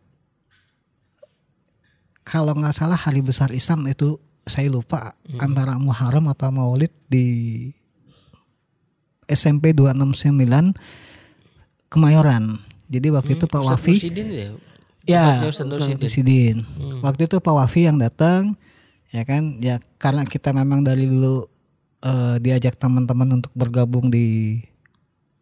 kalau 2.20 2.52
nggak 2.52 2.76
salah 2.76 3.00
hari 3.00 3.24
besar 3.24 3.48
Islam 3.56 3.88
itu 3.88 4.20
saya 4.44 4.68
lupa 4.68 5.16
antara 5.40 5.80
Muharram 5.80 6.28
atau 6.28 6.52
Maulid 6.52 6.92
di 7.08 7.64
SMP 9.24 9.72
269 9.72 10.76
Kemayoran. 11.90 12.60
Jadi 12.86 13.08
waktu 13.10 13.34
itu 13.34 13.50
Pak 13.50 13.62
Ustaz 13.64 13.82
Wafi 13.82 13.94
ya 15.08 15.40
Ya. 15.42 15.42
Nursidin. 15.96 16.62
Waktu 17.02 17.26
itu 17.26 17.40
Pak 17.40 17.54
Wafi 17.56 17.88
yang 17.88 17.98
datang, 17.98 18.54
ya 19.10 19.24
kan? 19.24 19.58
Ya 19.58 19.80
karena 19.96 20.22
kita 20.28 20.54
memang 20.54 20.84
dari 20.86 21.08
dulu 21.08 21.48
eh, 22.04 22.36
diajak 22.38 22.76
teman-teman 22.78 23.40
untuk 23.40 23.50
bergabung 23.56 24.06
di 24.12 24.60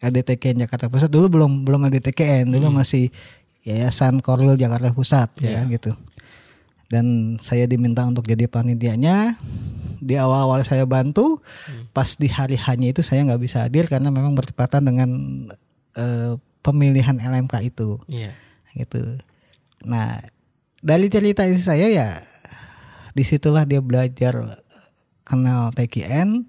ADTKN 0.02 0.66
Jakarta 0.66 0.86
Pusat. 0.90 1.10
Dulu 1.10 1.26
belum 1.28 1.52
belum 1.66 1.80
ADTKN, 1.90 2.50
dulu 2.50 2.70
masih 2.70 3.10
Yayasan 3.66 4.22
Korwil 4.22 4.54
Jakarta 4.54 4.94
Pusat, 4.94 5.28
ya 5.42 5.62
kan 5.62 5.66
gitu. 5.68 5.92
Dan 6.88 7.36
saya 7.42 7.68
diminta 7.68 8.06
untuk 8.06 8.24
jadi 8.24 8.48
panitianya. 8.48 9.36
Di 9.98 10.14
awal-awal 10.14 10.62
saya 10.62 10.86
bantu, 10.86 11.42
pas 11.90 12.14
di 12.14 12.30
hari 12.30 12.54
hanya 12.54 12.94
itu 12.94 13.02
saya 13.02 13.26
nggak 13.26 13.42
bisa 13.42 13.66
hadir 13.66 13.90
karena 13.90 14.14
memang 14.14 14.30
bertepatan 14.38 14.86
dengan 14.86 15.10
eh, 15.98 16.38
pemilihan 16.62 17.16
LMK 17.18 17.54
itu 17.66 17.98
iya 18.06 18.36
gitu. 18.76 19.00
Nah 19.88 20.22
dari 20.84 21.10
cerita 21.10 21.42
istri 21.48 21.64
saya 21.64 21.86
ya 21.90 22.08
di 23.16 23.24
situlah 23.26 23.66
dia 23.66 23.82
belajar 23.82 24.62
kenal 25.26 25.74
TKN 25.74 26.46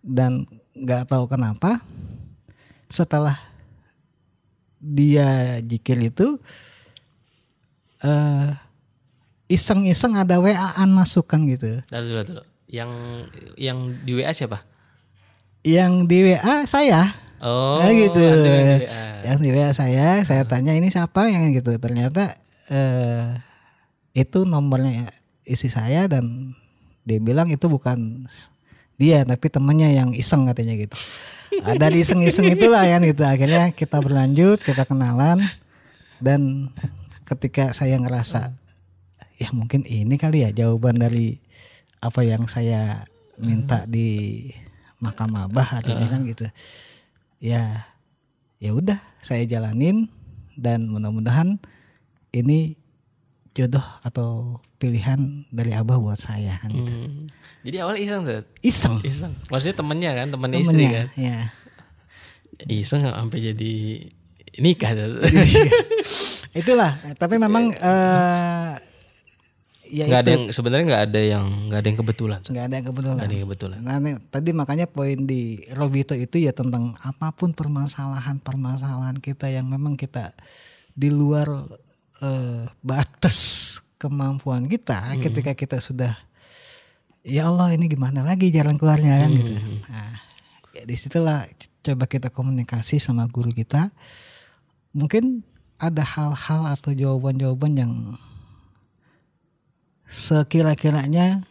dan 0.00 0.48
nggak 0.72 1.12
tahu 1.12 1.28
kenapa 1.28 1.84
setelah 2.90 3.38
dia 4.80 5.60
jikir 5.64 5.96
itu 6.12 6.36
eh 8.04 8.50
iseng-iseng 9.50 10.14
ada 10.14 10.38
WA-an 10.38 10.90
masukan 10.94 11.42
gitu. 11.50 11.82
Lalu 11.90 12.04
dulu, 12.06 12.22
dulu. 12.22 12.42
Yang 12.70 12.90
yang 13.58 13.78
di 14.06 14.12
WA 14.14 14.30
siapa? 14.30 14.62
Yang 15.66 15.92
di 16.06 16.18
WA 16.30 16.64
saya 16.64 17.14
Oh, 17.40 17.80
Nah, 17.80 17.88
gitu. 17.96 18.20
di 18.20 18.84
WA. 18.84 19.24
Yang 19.24 19.38
di 19.40 19.48
WA 19.48 19.72
saya, 19.72 20.20
saya 20.28 20.44
tanya 20.44 20.76
ini 20.76 20.92
siapa 20.92 21.32
yang 21.32 21.48
gitu. 21.56 21.72
Ternyata 21.80 22.36
eh 22.68 23.32
itu 24.12 24.44
nomornya 24.44 25.08
istri 25.48 25.72
saya 25.72 26.04
dan 26.04 26.52
dia 27.08 27.16
bilang 27.16 27.48
itu 27.48 27.64
bukan 27.66 28.28
dia 29.00 29.24
tapi 29.24 29.48
temennya 29.48 29.88
yang 29.88 30.12
iseng 30.12 30.44
katanya 30.44 30.76
gitu. 30.76 30.92
Ada 31.64 31.88
di 31.88 32.04
iseng-iseng 32.04 32.52
itulah 32.52 32.84
ya 32.84 33.00
gitu. 33.00 33.24
Akhirnya 33.24 33.72
kita 33.72 33.96
berlanjut, 33.96 34.60
kita 34.60 34.84
kenalan 34.84 35.40
dan 36.20 36.68
ketika 37.24 37.72
saya 37.72 37.96
ngerasa 37.96 38.52
ya 39.40 39.48
mungkin 39.56 39.88
ini 39.88 40.20
kali 40.20 40.44
ya 40.44 40.52
jawaban 40.52 41.00
dari 41.00 41.40
apa 42.04 42.20
yang 42.20 42.44
saya 42.44 43.08
minta 43.40 43.88
di 43.88 44.44
makam 45.00 45.32
abah 45.32 45.80
artinya 45.80 46.04
kan 46.12 46.28
gitu 46.28 46.44
ya 47.40 47.88
ya 48.60 48.70
udah 48.76 49.00
saya 49.24 49.48
jalanin 49.48 50.12
dan 50.60 50.92
mudah-mudahan 50.92 51.56
ini 52.36 52.76
jodoh 53.56 53.84
atau 54.04 54.60
pilihan 54.80 55.44
dari 55.52 55.76
abah 55.76 56.00
buat 56.00 56.16
saya 56.16 56.56
kan 56.64 56.72
gitu. 56.72 56.88
Hmm. 56.88 57.28
Jadi 57.60 57.76
awal 57.84 58.00
iseng 58.00 58.24
Zat? 58.24 58.48
iseng 58.64 58.96
Iseng. 59.04 59.28
Maksudnya 59.52 59.76
temennya 59.76 60.10
kan, 60.16 60.26
temen 60.32 60.50
istri 60.56 60.88
temennya 60.88 60.90
kan. 60.96 61.06
ya 61.20 61.38
Iseng 62.64 63.04
sampai 63.04 63.38
jadi 63.52 63.74
nikah. 64.56 64.92
Itulah. 66.56 66.96
Tapi 67.20 67.36
memang 67.36 67.68
eh 67.92 68.72
ya 69.90 70.06
nggak 70.06 70.22
ada 70.22 70.30
yang 70.30 70.44
sebenarnya 70.54 70.86
nggak 70.86 71.04
ada 71.10 71.20
yang 71.20 71.46
nggak 71.66 71.80
ada 71.82 71.88
yang 71.90 71.98
kebetulan. 72.00 72.40
nggak 72.40 72.64
ada 72.64 72.74
yang 72.74 72.86
kebetulan. 72.88 73.16
Nggak 73.16 73.28
ada 73.28 73.34
yang 73.36 73.44
kebetulan. 73.44 73.78
Nah, 73.84 73.96
tadi 74.32 74.50
makanya 74.56 74.86
poin 74.88 75.18
di 75.28 75.60
Robito 75.76 76.16
itu 76.16 76.40
ya 76.40 76.56
tentang 76.56 76.96
apa 77.04 77.36
pun 77.36 77.52
permasalahan-permasalahan 77.52 79.20
kita 79.20 79.52
yang 79.52 79.68
memang 79.68 80.00
kita 80.00 80.32
di 80.96 81.12
luar 81.12 81.48
eh, 82.24 82.64
batas 82.80 83.38
kemampuan 84.00 84.64
kita 84.64 84.96
ketika 85.20 85.52
kita 85.52 85.76
sudah 85.76 86.16
ya 87.20 87.52
Allah 87.52 87.76
ini 87.76 87.84
gimana 87.84 88.24
lagi 88.24 88.48
jalan 88.48 88.80
keluarnya 88.80 89.20
kan 89.20 89.30
gitu. 89.30 89.52
Nah, 89.86 90.16
ya 90.72 90.82
di 90.88 90.96
situlah 90.96 91.44
coba 91.84 92.08
kita 92.08 92.32
komunikasi 92.32 92.96
sama 92.96 93.28
guru 93.28 93.52
kita. 93.52 93.92
Mungkin 94.96 95.44
ada 95.76 96.00
hal-hal 96.00 96.72
atau 96.72 96.96
jawaban-jawaban 96.96 97.72
yang 97.76 97.92
sekira-kiranya 100.08 101.44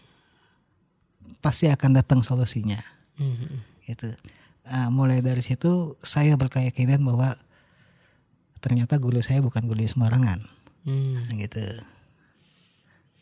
pasti 1.40 1.72
akan 1.72 1.96
datang 1.96 2.20
solusinya 2.20 2.82
Hmm. 3.20 3.60
gitu. 3.84 4.16
Ah, 4.64 4.88
mulai 4.88 5.20
dari 5.20 5.44
situ 5.44 6.00
saya 6.00 6.40
berkeyakinan 6.40 7.04
bahwa 7.04 7.36
ternyata 8.60 8.96
guru 8.96 9.20
saya 9.20 9.44
bukan 9.44 9.68
guru 9.68 9.84
sembarangan 9.84 10.40
Hmm. 10.88 11.28
Nah, 11.28 11.36
gitu. 11.36 11.60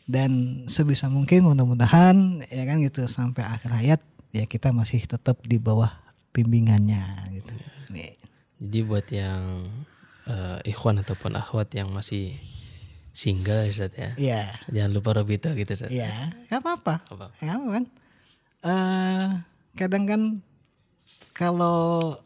Dan 0.08 0.64
sebisa 0.72 1.12
mungkin 1.12 1.44
mudah-mudahan 1.44 2.40
ya 2.48 2.64
kan 2.64 2.80
gitu 2.80 3.04
sampai 3.04 3.44
akhir 3.44 3.76
hayat 3.76 4.00
ya 4.32 4.48
kita 4.48 4.72
masih 4.72 5.04
tetap 5.04 5.36
di 5.44 5.60
bawah 5.60 5.92
bimbingannya 6.32 7.04
gitu. 7.36 7.52
Nih. 7.92 8.16
Jadi 8.56 8.78
buat 8.88 9.06
yang 9.12 9.68
eh, 10.24 10.72
ikhwan 10.72 11.04
ataupun 11.04 11.36
akhwat 11.36 11.76
yang 11.76 11.92
masih 11.92 12.40
single 13.12 13.68
ya 13.68 13.68
Ustaz 13.68 13.92
ya. 13.92 14.10
Iya. 14.16 14.42
Jangan 14.72 14.90
lupa 14.96 15.12
Robito 15.12 15.52
gitu 15.52 15.76
Ustaz. 15.76 15.92
Iya, 15.92 16.32
nggak 16.48 16.60
apa-apa. 16.64 16.94
Apa? 17.12 17.26
Nggak 17.44 17.56
apa 17.60 17.66
kan. 17.68 17.84
Eh 18.64 19.28
kadang 19.76 20.04
kan 20.08 20.22
kalau 21.36 22.18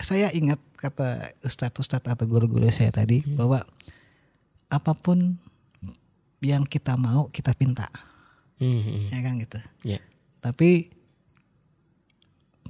saya 0.00 0.32
ingat 0.32 0.58
kata 0.80 1.36
ustadz-ustadz 1.44 2.08
atau 2.08 2.24
guru-guru 2.24 2.66
saya 2.72 2.88
tadi 2.88 3.20
bahwa 3.36 3.62
apa 4.72 4.92
pun 4.96 5.36
yang 6.40 6.64
kita 6.64 6.96
mau 6.96 7.28
kita 7.28 7.52
pinta, 7.52 7.86
Hmm, 8.56 8.80
hmm. 8.80 9.04
ya 9.12 9.18
kan 9.20 9.34
gitu. 9.36 9.58
Ya. 9.84 10.00
Tapi 10.40 10.88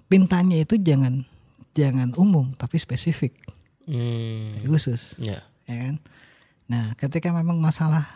pintanya 0.06 0.58
itu 0.58 0.74
jangan 0.76 1.22
jangan 1.70 2.10
umum 2.14 2.50
tapi 2.54 2.76
spesifik, 2.76 3.34
Hmm. 3.86 4.62
khusus, 4.66 5.18
Ya. 5.18 5.42
ya 5.66 5.76
kan. 5.78 5.94
Nah, 6.66 6.94
ketika 6.94 7.30
memang 7.30 7.58
masalah 7.58 8.06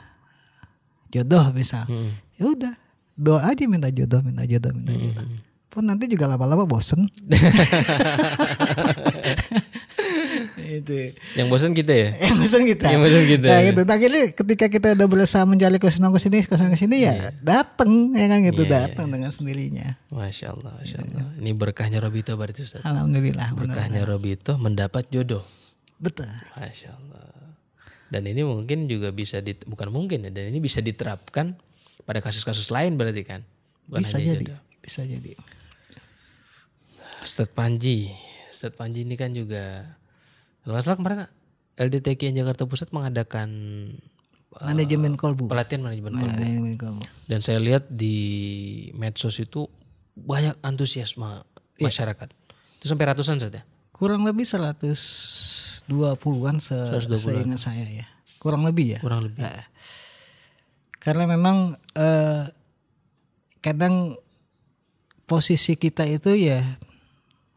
jodoh 1.11 1.51
misal, 1.51 1.87
Hmm. 1.87 2.14
ya 2.35 2.45
udah 2.47 2.75
doa 3.14 3.47
aja 3.47 3.62
minta 3.67 3.87
jodoh 3.90 4.19
minta 4.21 4.43
jodoh 4.43 4.75
minta 4.75 4.90
jodoh 4.90 5.23
pun 5.71 5.83
nanti 5.83 6.07
juga 6.07 6.27
lama-lama 6.27 6.67
bosen 6.67 7.07
itu 10.81 11.15
Yang 11.35 11.47
bosan 11.51 11.73
kita 11.73 11.93
ya. 11.93 12.09
yang 12.27 12.35
bosen 12.39 12.63
kita 12.65 12.87
Yang 12.91 13.01
bosen 13.07 13.25
kita, 13.31 13.47
nah, 13.47 13.61
gitu 13.63 13.81
nah, 13.85 13.95
akhirnya 13.95 14.25
ketika 14.33 14.67
kita 14.67 14.87
udah 14.99 15.07
berusaha 15.07 15.45
mencari 15.45 15.79
ke 15.79 15.87
sana 15.87 16.09
ke 16.09 16.19
sini 16.19 16.43
ke 16.43 16.55
sini 16.75 16.97
ya 17.03 17.13
dateng 17.39 18.11
ya 18.13 18.27
kan 18.27 18.39
gitu 18.43 18.63
Iya, 18.63 18.71
iya, 18.71 18.81
datang 18.91 19.07
dengan 19.09 19.31
sendirinya 19.31 19.87
Masya 20.09 20.47
Allah, 20.55 20.73
Masya 20.79 20.99
Allah. 21.01 21.27
Ini 21.39 21.51
berkahnya 21.53 21.99
Robito 21.99 22.33
berarti 22.35 22.63
Ustaz. 22.63 22.83
alhamdulillah 22.83 23.49
benar 23.55 23.67
Berkahnya 23.75 24.03
Robito 24.03 24.53
mendapat 24.57 25.07
jodoh. 25.09 25.43
betul 25.97 26.27
Masya 26.55 26.91
Allah. 26.91 27.23
Dan 28.09 28.31
ini 28.31 28.47
mungkin 28.47 28.87
juga 28.87 29.11
bisa 29.11 29.43
di, 29.43 29.59
bukan 29.59 29.91
mungkin 29.91 30.23
ya, 30.23 30.31
dan 30.31 30.47
ini 30.47 30.63
bisa 30.63 30.79
diterapkan 30.79 31.59
pada 32.05 32.23
kasus-kasus 32.23 32.71
lain 32.71 32.95
berarti 32.95 33.23
kan. 33.27 33.41
Bukan 33.91 34.07
bisa 34.07 34.17
hanya 34.17 34.39
jadi 34.39 34.45
jodoh. 34.47 34.61
bisa 34.79 35.01
jadi 35.03 35.33
Ustadz 37.25 37.51
Panji, 37.51 38.13
Ustadz 38.53 38.77
Panji 38.77 39.03
ini 39.03 39.17
kan 39.17 39.33
juga 39.33 39.97
kalau 40.64 40.81
salah 40.81 40.96
kemarin 40.96 41.18
LDTK 41.74 42.33
Jakarta 42.33 42.64
Pusat 42.64 42.90
mengadakan 42.90 43.48
uh, 44.53 44.64
manajemen 44.64 45.14
kolbu 45.14 45.44
pelatihan 45.44 45.83
manajemen 45.83 46.14
kolbu. 46.14 46.33
manajemen 46.33 46.74
kolbu 46.74 47.03
Dan 47.27 47.40
saya 47.40 47.59
lihat 47.59 47.87
di 47.87 48.90
medsos 48.92 49.37
itu 49.37 49.66
banyak 50.14 50.55
antusiasme 50.61 51.42
Iya. 51.74 51.85
masyarakat. 51.85 52.29
Itu 52.79 52.87
sampai 52.87 53.07
ratusan 53.11 53.38
saja. 53.38 53.62
kurang 53.90 54.22
lebih 54.22 54.42
120-an 54.42 56.55
se 56.59 56.74
120-an. 56.74 57.14
seingat 57.14 57.59
saya 57.59 57.87
ya 57.87 58.07
kurang 58.38 58.62
lebih 58.62 58.94
ya 58.94 58.98
Kurang 58.98 59.27
lebih. 59.27 59.38
Nah, 59.38 59.62
karena 60.98 61.27
memang 61.27 61.79
eh, 61.94 62.46
kadang 63.59 64.14
posisi 65.24 65.74
kita 65.74 66.05
itu 66.05 66.35
ya 66.35 66.79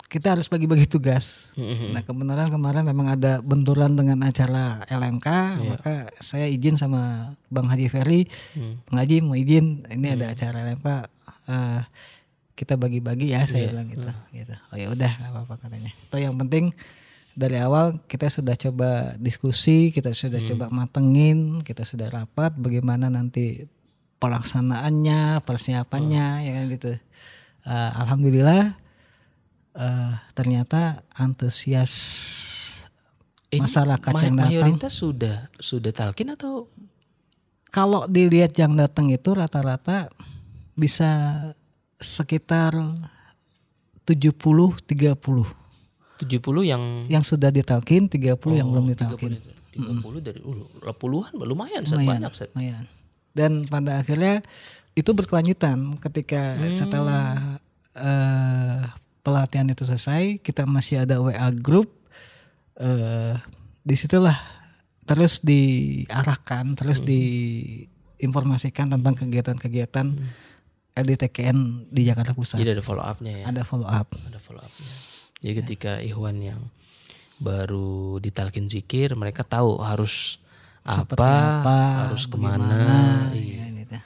kita 0.07 0.39
harus 0.39 0.47
bagi-bagi 0.47 0.87
tugas. 0.87 1.51
Nah 1.91 1.99
kebenaran 1.99 2.47
kemarin 2.47 2.87
memang 2.87 3.11
ada 3.11 3.43
benturan 3.43 3.91
dengan 3.99 4.23
acara 4.23 4.79
LMK, 4.87 5.27
maka 5.67 6.07
saya 6.23 6.47
izin 6.47 6.79
sama 6.79 7.35
Bang 7.51 7.67
Haji 7.67 7.91
Ferry, 7.91 8.23
Bang 8.87 9.03
Haji 9.03 9.19
mau 9.19 9.35
izin 9.35 9.83
ini 9.91 10.07
ada 10.15 10.31
acara 10.31 10.63
LMK, 10.63 10.87
eh, 11.51 11.81
kita 12.55 12.79
bagi-bagi 12.79 13.35
ya 13.35 13.43
saya 13.43 13.67
bilang 13.67 13.91
gitu. 13.91 14.07
gitu. 14.31 14.55
Oh 14.71 14.79
ya 14.79 14.87
udah 14.89 15.11
apa-apa 15.27 15.59
katanya. 15.59 15.91
Atau 16.07 16.23
yang 16.23 16.39
penting 16.39 16.71
dari 17.35 17.59
awal 17.59 17.99
kita 18.07 18.31
sudah 18.31 18.55
coba 18.55 19.13
diskusi, 19.19 19.91
kita 19.91 20.15
sudah 20.15 20.39
coba 20.39 20.71
matengin, 20.71 21.59
kita 21.67 21.83
sudah 21.83 22.07
rapat 22.07 22.55
bagaimana 22.55 23.11
nanti 23.11 23.67
pelaksanaannya, 24.23 25.43
persiapannya, 25.43 26.27
ya 26.47 26.51
kan 26.55 26.65
gitu. 26.71 26.91
Eh, 27.67 27.91
Alhamdulillah 27.99 28.86
eh, 29.77 30.13
ternyata 30.33 30.81
antusias 31.13 31.93
Ini 33.47 33.61
masyarakat 33.61 34.11
ma- 34.11 34.21
yang 34.21 34.35
datang. 34.35 34.51
mayoritas 34.51 34.93
sudah 34.93 35.47
sudah 35.55 35.91
talkin 35.91 36.27
atau 36.29 36.67
Kalau 37.67 38.03
dilihat 38.05 38.55
yang 38.55 38.73
datang 38.73 39.07
itu 39.07 39.29
rata-rata 39.31 40.07
bisa 40.73 41.07
sekitar 41.95 42.71
70 44.03 44.33
30 44.81 44.87
70 46.17 46.25
yang 46.63 46.81
yang 47.05 47.21
sudah 47.21 47.47
ditalkin, 47.49 48.07
30 48.07 48.33
yang 48.51 48.65
belum 48.65 48.85
30 48.87 48.91
ditalkin. 48.91 49.31
itu. 49.35 49.51
30 49.77 50.25
dari 50.25 50.39
uh, 50.41 50.65
puluhan 50.91 51.37
lumayan 51.37 51.85
Ustaz, 51.85 52.01
banyak 52.01 52.31
Ustaz. 52.31 52.49
Lumayan. 52.51 52.89
Dan 53.29 53.61
pada 53.63 54.01
akhirnya 54.01 54.41
itu 54.91 55.11
berkelanjutan 55.11 55.77
ketika 55.99 56.57
Hmm. 56.57 56.73
setelah 56.73 57.25
eh, 57.93 58.81
pelatihan 59.27 59.67
itu 59.67 59.83
selesai, 59.83 60.39
kita 60.39 60.63
masih 60.63 61.03
ada 61.03 61.19
WA 61.19 61.51
group. 61.51 61.91
eh 62.77 63.33
di 63.81 63.97
situlah 63.97 64.37
terus 65.03 65.41
diarahkan, 65.41 66.77
terus 66.77 67.01
Hmm. 67.01 67.09
diinformasikan 67.09 68.93
tentang 68.93 69.17
kegiatan-kegiatan 69.17 70.07
LDTKN 70.93 71.89
di 71.89 72.05
Jakarta 72.05 72.37
Pusat. 72.37 72.61
Jadi 72.61 72.71
ada 72.77 72.83
follow 72.85 73.01
up-nya 73.01 73.33
ya. 73.41 73.45
Ada 73.49 73.65
follow 73.65 73.89
up. 73.89 74.13
Ada 74.13 74.37
follow 74.37 74.61
up-nya. 74.61 74.93
Jadi 75.41 75.53
ketika 75.57 75.91
Ikhwan 76.05 76.37
yang 76.37 76.61
baru 77.41 78.21
ditalkin 78.21 78.69
zikir, 78.69 79.17
mereka 79.17 79.41
tahu 79.41 79.81
harus 79.81 80.37
Seperti 80.87 81.19
apa, 81.19 81.65
apa, 81.65 81.79
harus 82.07 82.23
ke 82.29 82.37
mana. 82.39 83.27
Iya. 83.35 83.65
ya, 83.65 83.65
gitu. 83.73 83.97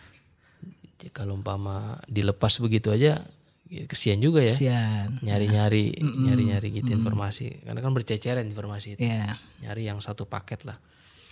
Jadi 0.97 1.07
Kalau 1.11 1.35
umpama 1.37 1.99
dilepas 2.07 2.57
begitu 2.57 2.89
aja, 2.89 3.19
ya 3.19 3.40
kesian 3.87 4.19
juga 4.19 4.43
ya. 4.43 4.51
Kasian. 4.51 5.23
Nyari-nyari, 5.23 5.95
nyari-nyari 6.03 6.67
gitu 6.75 6.91
informasi. 6.91 7.63
Karena 7.63 7.79
kan 7.79 7.91
berceceran 7.95 8.43
informasi 8.43 8.99
itu. 8.99 9.07
Ya. 9.07 9.39
Nyari 9.63 9.87
yang 9.87 10.03
satu 10.03 10.27
paket 10.27 10.67
lah. 10.67 10.75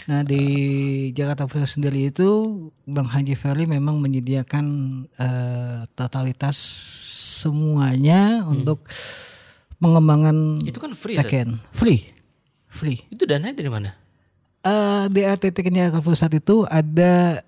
Nah 0.07 0.23
di 0.23 0.41
Jakarta 1.11 1.43
Pusat 1.43 1.69
sendiri 1.75 2.07
itu 2.07 2.29
Bang 2.87 3.11
Haji 3.11 3.35
Ferry 3.35 3.67
memang 3.67 3.99
menyediakan 3.99 4.65
eh, 5.19 5.79
totalitas 5.91 6.55
semuanya 7.43 8.47
untuk 8.47 8.87
pengembangan 9.83 10.63
Itu 10.63 10.79
kan 10.79 10.95
free. 10.95 11.19
Tekken 11.19 11.59
free, 11.75 12.07
free. 12.71 13.03
Itu 13.11 13.27
dananya 13.27 13.59
dari 13.59 13.71
mana? 13.71 13.91
Eh 14.63 15.05
di 15.11 15.27
RT 15.27 15.51
Tekken 15.51 15.75
Jakarta 15.75 15.99
Pusat 15.99 16.31
itu 16.39 16.63
ada 16.67 17.43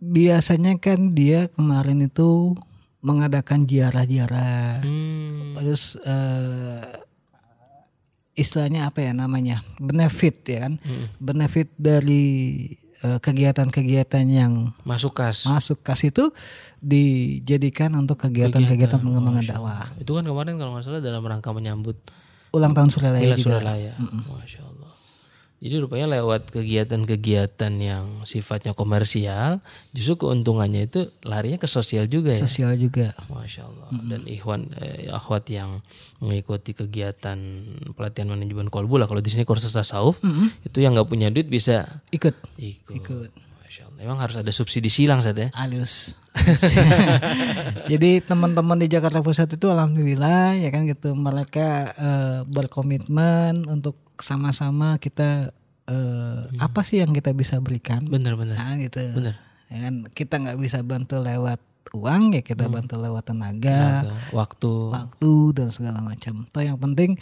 biasanya 0.00 0.76
kan 0.80 1.16
dia 1.16 1.48
kemarin 1.52 2.04
itu 2.04 2.56
mengadakan 3.04 3.68
ziarah-ziarah, 3.68 4.80
Hmm. 4.80 5.54
terus 5.54 6.00
eh, 6.00 6.80
istilahnya 8.34 8.88
apa 8.88 8.98
ya 8.98 9.12
namanya 9.12 9.60
benefit 9.76 10.42
ya 10.42 10.66
kan, 10.66 10.80
benefit 11.20 11.68
dari 11.76 12.24
eh, 12.98 13.18
kegiatan-kegiatan 13.20 14.24
yang 14.24 14.72
Masuk 14.82 15.12
kas. 15.12 15.44
masuk 15.44 15.78
kas 15.78 16.00
itu 16.02 16.32
dijadikan 16.80 17.92
untuk 17.94 18.16
kegiatan-kegiatan 18.18 18.96
pengembangan 18.98 19.44
dakwah. 19.44 19.84
Itu 19.96 20.16
kan 20.16 20.24
kemarin 20.24 20.56
kalau 20.56 20.72
nggak 20.72 20.84
salah 20.84 21.00
dalam 21.00 21.20
rangka 21.20 21.52
menyambut 21.52 22.00
Ulang 22.50 22.70
tahun 22.70 22.86
Suralaya 22.86 23.20
Hilal 23.20 23.36
juga. 23.36 23.58
Suralaya. 23.60 23.92
Masya 23.98 24.60
Allah. 24.62 24.73
Jadi 25.64 25.80
rupanya 25.80 26.20
lewat 26.20 26.52
kegiatan-kegiatan 26.52 27.72
yang 27.80 28.28
sifatnya 28.28 28.76
komersial, 28.76 29.64
justru 29.96 30.28
keuntungannya 30.28 30.84
itu 30.84 31.08
larinya 31.24 31.56
ke 31.56 31.64
sosial 31.64 32.04
juga 32.04 32.36
ya. 32.36 32.44
Sosial 32.44 32.76
juga. 32.76 33.16
Masya 33.32 33.64
Allah. 33.64 33.88
Dan 34.04 34.28
ikhwan 34.28 34.68
eh, 34.76 35.08
akhwat 35.08 35.48
yang 35.48 35.80
mengikuti 36.20 36.76
kegiatan 36.76 37.40
pelatihan 37.96 38.28
manajemen 38.28 38.68
kolbu 38.68 39.00
lah. 39.00 39.08
Kalau 39.08 39.24
di 39.24 39.32
sini 39.32 39.48
kursus 39.48 39.72
tasawuf, 39.72 40.20
itu 40.68 40.84
yang 40.84 40.92
nggak 40.92 41.08
punya 41.08 41.32
duit 41.32 41.48
bisa 41.48 42.04
Ikut. 42.12 42.36
ikut. 42.60 43.00
Ikut. 43.00 43.30
Masya 43.64 43.88
Allah. 43.88 44.00
Emang 44.04 44.20
harus 44.20 44.36
ada 44.36 44.52
subsidi 44.52 44.92
silang 44.92 45.24
saat 45.24 45.40
ya. 45.40 45.48
Halus. 45.56 46.20
Jadi 47.90 48.20
teman-teman 48.20 48.76
di 48.76 48.92
Jakarta 48.92 49.24
Pusat 49.24 49.56
itu 49.56 49.72
alhamdulillah 49.72 50.60
ya 50.60 50.68
kan 50.68 50.84
gitu 50.84 51.16
mereka 51.16 51.88
eh, 51.96 52.38
berkomitmen 52.52 53.64
untuk 53.64 54.03
sama-sama 54.20 54.98
kita 54.98 55.50
eh, 55.90 56.40
apa 56.60 56.80
sih 56.86 57.02
yang 57.02 57.10
kita 57.12 57.34
bisa 57.34 57.58
berikan 57.58 58.02
Bener-bener. 58.06 58.54
nah, 58.56 58.76
gitu. 58.78 59.00
Bener. 59.14 59.34
Ya 59.72 59.88
kan 59.90 60.06
kita 60.12 60.34
nggak 60.38 60.58
bisa 60.60 60.80
bantu 60.84 61.18
lewat 61.18 61.58
uang 61.94 62.34
ya 62.34 62.42
kita 62.42 62.66
bantu 62.66 62.98
lewat 62.98 63.30
tenaga, 63.30 64.02
Waktu. 64.34 64.72
waktu 64.90 65.32
dan 65.54 65.68
segala 65.70 66.02
macam. 66.02 66.46
Toh 66.50 66.62
yang 66.62 66.78
penting 66.78 67.14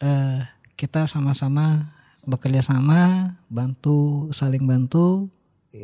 eh, 0.00 0.40
kita 0.74 1.06
sama-sama 1.06 1.92
bekerja 2.24 2.64
sama, 2.64 3.32
bantu 3.52 4.28
saling 4.32 4.64
bantu 4.64 5.28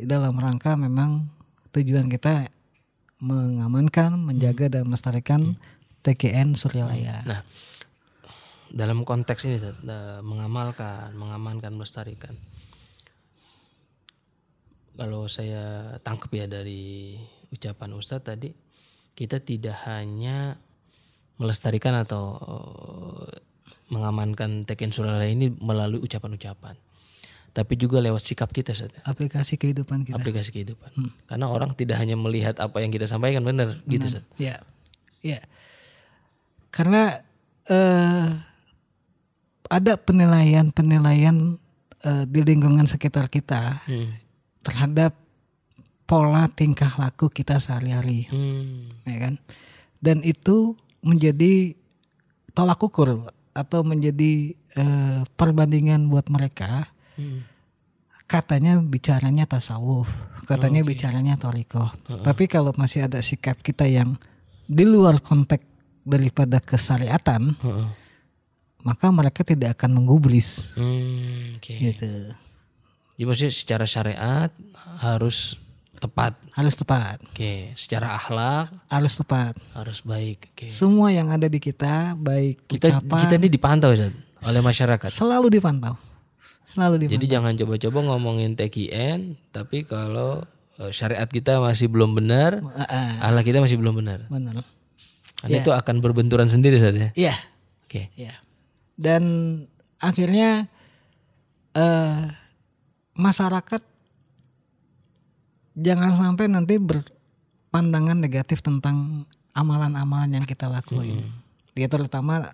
dalam 0.05 0.33
rangka 0.37 0.73
memang 0.73 1.29
tujuan 1.71 2.09
kita 2.09 2.49
mengamankan, 3.21 4.17
menjaga 4.17 4.67
dan 4.67 4.89
melestarikan 4.89 5.55
TKN 6.01 6.57
Suryalaya. 6.57 7.21
Nah, 7.29 7.45
dalam 8.71 9.03
konteks 9.03 9.43
ini 9.45 9.59
eh, 9.59 10.19
mengamalkan, 10.23 11.11
mengamankan, 11.13 11.75
melestarikan. 11.75 12.33
Kalau 14.95 15.27
saya 15.27 15.95
tangkap 16.03 16.31
ya 16.31 16.45
dari 16.47 17.15
ucapan 17.51 17.95
Ustadz 17.95 18.27
tadi, 18.31 18.49
kita 19.15 19.43
tidak 19.43 19.75
hanya 19.87 20.55
melestarikan 21.35 21.99
atau 21.99 22.39
eh, 22.39 23.43
mengamankan 23.91 24.63
Teken 24.63 24.95
Suralaya 24.95 25.27
ini 25.27 25.51
melalui 25.51 25.99
ucapan-ucapan, 25.99 26.79
tapi 27.51 27.75
juga 27.75 27.99
lewat 27.99 28.23
sikap 28.23 28.47
kita 28.55 28.71
ya. 28.71 28.87
Aplikasi 29.03 29.59
kehidupan 29.59 30.07
kita. 30.07 30.15
aplikasi 30.15 30.55
kehidupan. 30.55 30.95
Karena 31.27 31.51
orang 31.51 31.75
tidak 31.75 31.99
hanya 31.99 32.15
melihat 32.15 32.55
apa 32.63 32.79
yang 32.79 32.87
kita 32.87 33.03
sampaikan 33.03 33.43
benar 33.43 33.83
gitu 33.83 34.07
Ustaz. 34.07 34.23
Ya, 34.39 34.63
ya. 35.19 35.43
Karena 36.71 37.19
eh, 37.67 38.50
ada 39.71 39.95
penilaian-penilaian 39.95 41.55
eh, 42.01 42.25
di 42.27 42.41
lingkungan 42.43 42.83
sekitar 42.83 43.31
kita 43.31 43.79
Hmm. 43.87 44.11
terhadap 44.61 45.15
pola 46.03 46.51
tingkah 46.51 46.91
laku 46.99 47.31
kita 47.31 47.55
sehari-hari, 47.55 48.27
Hmm. 48.27 48.91
ya 49.07 49.17
kan? 49.21 49.33
Dan 50.03 50.19
itu 50.27 50.75
menjadi 50.99 51.71
tolak 52.51 52.83
ukur 52.83 53.31
atau 53.55 53.79
menjadi 53.81 54.53
eh, 54.71 55.21
perbandingan 55.35 56.07
buat 56.07 56.31
mereka. 56.31 56.91
Hmm. 57.19 57.43
Katanya 58.23 58.79
bicaranya 58.79 59.43
tasawuf, 59.43 60.07
katanya 60.47 60.79
bicaranya 60.87 61.35
toriko. 61.35 61.91
Tapi 62.07 62.47
kalau 62.47 62.71
masih 62.79 63.03
ada 63.11 63.19
sikap 63.19 63.59
kita 63.59 63.83
yang 63.83 64.15
di 64.71 64.87
luar 64.87 65.19
konteks 65.19 65.67
daripada 66.07 66.63
kesyariatan, 66.63 67.59
Heeh. 67.59 67.87
Maka 68.81 69.09
mereka 69.09 69.41
tidak 69.41 69.75
akan 69.75 69.95
menggubris 69.95 70.73
Hmm, 70.73 71.55
oke. 71.55 71.71
gitu. 71.71 72.11
Jadi 73.13 73.23
maksudnya 73.23 73.53
secara 73.53 73.85
syariat 73.85 74.49
harus 74.97 75.53
tepat. 75.95 76.33
Harus 76.51 76.73
tepat, 76.73 77.21
Oke, 77.23 77.71
secara 77.75 78.11
akhlak 78.11 78.73
harus 78.87 79.13
tepat. 79.15 79.53
harus 79.71 80.01
baik. 80.01 80.49
Oke. 80.51 80.65
Semua 80.65 81.09
yang 81.09 81.29
ada 81.29 81.45
di 81.45 81.57
kita, 81.57 82.13
baik 82.15 82.65
Kita 82.65 82.89
ucapan, 82.91 83.19
kita 83.21 83.35
ini 83.35 83.47
dipantau 83.47 83.89
Ustaz, 83.91 84.09
oleh 84.41 84.61
masyarakat. 84.61 85.09
selalu 85.09 85.47
dipantau. 85.51 85.93
Selalu 86.65 86.95
dipantau. 86.99 87.13
Jadi 87.15 87.25
jangan 87.27 87.53
coba-coba 87.55 87.99
ngomongin 88.07 88.55
TKN 88.55 89.19
tapi 89.51 89.83
kalau 89.83 90.41
eh, 90.77 90.89
syariat 90.89 91.27
kita 91.27 91.61
masih 91.61 91.85
belum 91.85 92.17
benar, 92.17 92.57
Ah, 92.73 92.89
ah, 92.89 93.11
akhlak 93.29 93.45
kita 93.45 93.59
masih 93.61 93.77
belum 93.77 93.93
benar. 93.95 94.25
benar. 94.25 94.65
Karena 95.37 95.57
itu 95.57 95.69
akan 95.69 95.95
berbenturan 95.99 96.45
sendiri 96.47 96.75
Ustaz 96.75 96.93
ya. 96.93 97.09
Iya, 97.13 97.35
Oke. 97.85 98.09
iya. 98.15 98.33
Dan 99.01 99.23
akhirnya 99.97 100.69
eh 101.73 102.21
masyarakat 103.17 103.81
jangan 105.73 106.13
sampai 106.13 106.45
nanti 106.51 106.77
berpandangan 106.77 108.21
negatif 108.21 108.61
tentang 108.61 109.25
amalan-amalan 109.57 110.37
yang 110.37 110.45
kita 110.45 110.69
lakuin. 110.69 111.25
Dia 111.73 111.89
terutama 111.89 112.53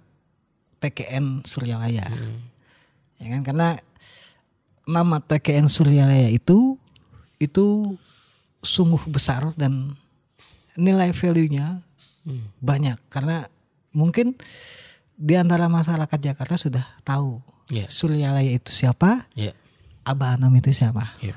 TKN 0.80 1.44
Suryalaya. 1.44 2.08
Ya 3.18 3.28
kan? 3.34 3.42
Karena 3.44 3.76
nama 4.88 5.20
TKN 5.20 5.68
Suryalaya 5.68 6.32
itu 6.32 6.80
itu 7.38 7.98
sungguh 8.64 9.04
besar 9.12 9.52
dan 9.60 9.98
nilai 10.78 11.12
value-nya 11.12 11.82
banyak. 12.62 12.98
Karena 13.10 13.46
mungkin 13.92 14.38
di 15.18 15.34
antara 15.34 15.66
masyarakat 15.66 16.20
Jakarta 16.22 16.56
sudah 16.56 16.86
tahu 17.02 17.42
Iya. 17.68 17.88
Suryalaya 17.92 18.52
itu 18.56 18.72
siapa, 18.72 19.28
Ya. 19.36 19.52
Abah 20.08 20.40
Anam 20.40 20.56
itu 20.56 20.72
siapa. 20.72 21.20
Iya. 21.20 21.36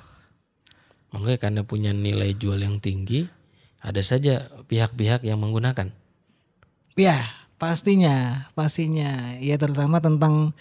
Makanya 1.11 1.39
karena 1.43 1.61
punya 1.67 1.91
nilai 1.91 2.39
jual 2.39 2.63
yang 2.63 2.79
tinggi, 2.79 3.27
ada 3.83 3.99
saja 3.99 4.47
pihak-pihak 4.71 5.27
yang 5.27 5.43
menggunakan. 5.43 5.91
Ya, 6.95 7.19
pastinya, 7.59 8.47
pastinya. 8.55 9.35
Ya 9.43 9.59
terutama 9.59 9.99
tentang 9.99 10.55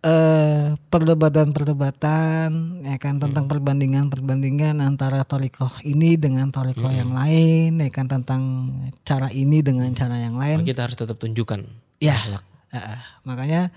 eh 0.00 0.76
perdebatan-perdebatan 0.88 2.80
ya 2.88 2.96
kan 2.96 3.20
tentang 3.20 3.52
perbandingan-perbandingan 3.52 4.80
antara 4.80 5.28
torikoh 5.28 5.68
ini 5.84 6.16
dengan 6.16 6.48
torikoh 6.48 6.88
yang 6.88 7.12
lain 7.12 7.84
ya 7.84 7.92
kan 7.92 8.08
tentang 8.08 8.72
cara 9.04 9.28
ini 9.32 9.64
dengan 9.64 9.88
cara 9.96 10.20
yang 10.20 10.36
lain. 10.36 10.60
Maka 10.60 10.68
kita 10.76 10.84
harus 10.88 10.96
tetap 11.00 11.16
tunjukkan. 11.16 11.89
Ya, 12.00 12.16
eh, 12.70 12.98
makanya 13.22 13.68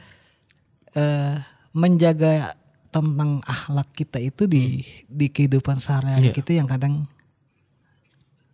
eh 0.94 1.36
menjaga 1.72 2.56
tentang 2.88 3.42
akhlak 3.44 3.90
kita 3.92 4.18
itu 4.18 4.46
di 4.46 4.80
di 5.04 5.28
kehidupan 5.28 5.76
sehari-hari 5.76 6.30
kita 6.32 6.54
yang 6.54 6.66
kadang 6.66 7.10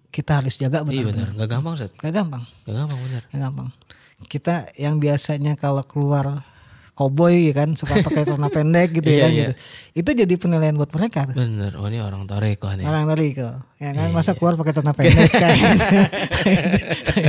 kita 0.09 0.41
harus 0.41 0.55
jaga 0.55 0.79
Iya 0.79 1.05
benar-benar. 1.05 1.13
benar, 1.13 1.29
nggak 1.37 1.49
gampang 1.49 1.73
Ustaz. 1.75 1.91
Gak 1.95 2.11
gampang, 2.11 2.43
Nggak 2.63 2.75
gampang 2.77 2.99
benar. 2.99 3.21
gak 3.25 3.39
gampang. 3.39 3.69
Kita 4.21 4.53
yang 4.75 4.97
biasanya 4.97 5.53
kalau 5.53 5.83
keluar 5.83 6.41
koboi 6.91 7.47
ya 7.47 7.55
kan 7.55 7.71
suka 7.75 8.01
pakai 8.01 8.23
celana 8.23 8.51
pendek 8.55 8.91
gitu 8.93 9.07
Iya, 9.07 9.15
ya 9.15 9.21
kan 9.21 9.31
iya. 9.31 9.39
gitu. 9.39 9.53
Itu 9.93 10.09
jadi 10.17 10.33
penilaian 10.35 10.75
buat 10.75 10.89
mereka 10.89 11.29
tuh. 11.29 11.35
Benar. 11.35 11.71
Oh 11.77 11.87
ini 11.87 11.99
orang 11.99 12.23
Toreko 12.23 12.67
nih. 12.73 12.83
Orang 12.83 13.05
dari 13.05 13.31
kok, 13.31 13.55
ya 13.77 13.91
kan 13.93 14.07
Iya, 14.07 14.15
masa 14.15 14.31
keluar 14.33 14.55
pakai 14.55 14.73
celana 14.73 14.91
pendek 14.91 15.31
kan. 15.31 15.55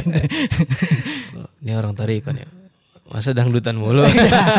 Ini 1.60 1.76
orang 1.76 1.92
Toreko 1.92 2.32
nih. 2.32 2.48
Masa 3.10 3.34
dangdutan 3.34 3.74
mulu. 3.74 4.06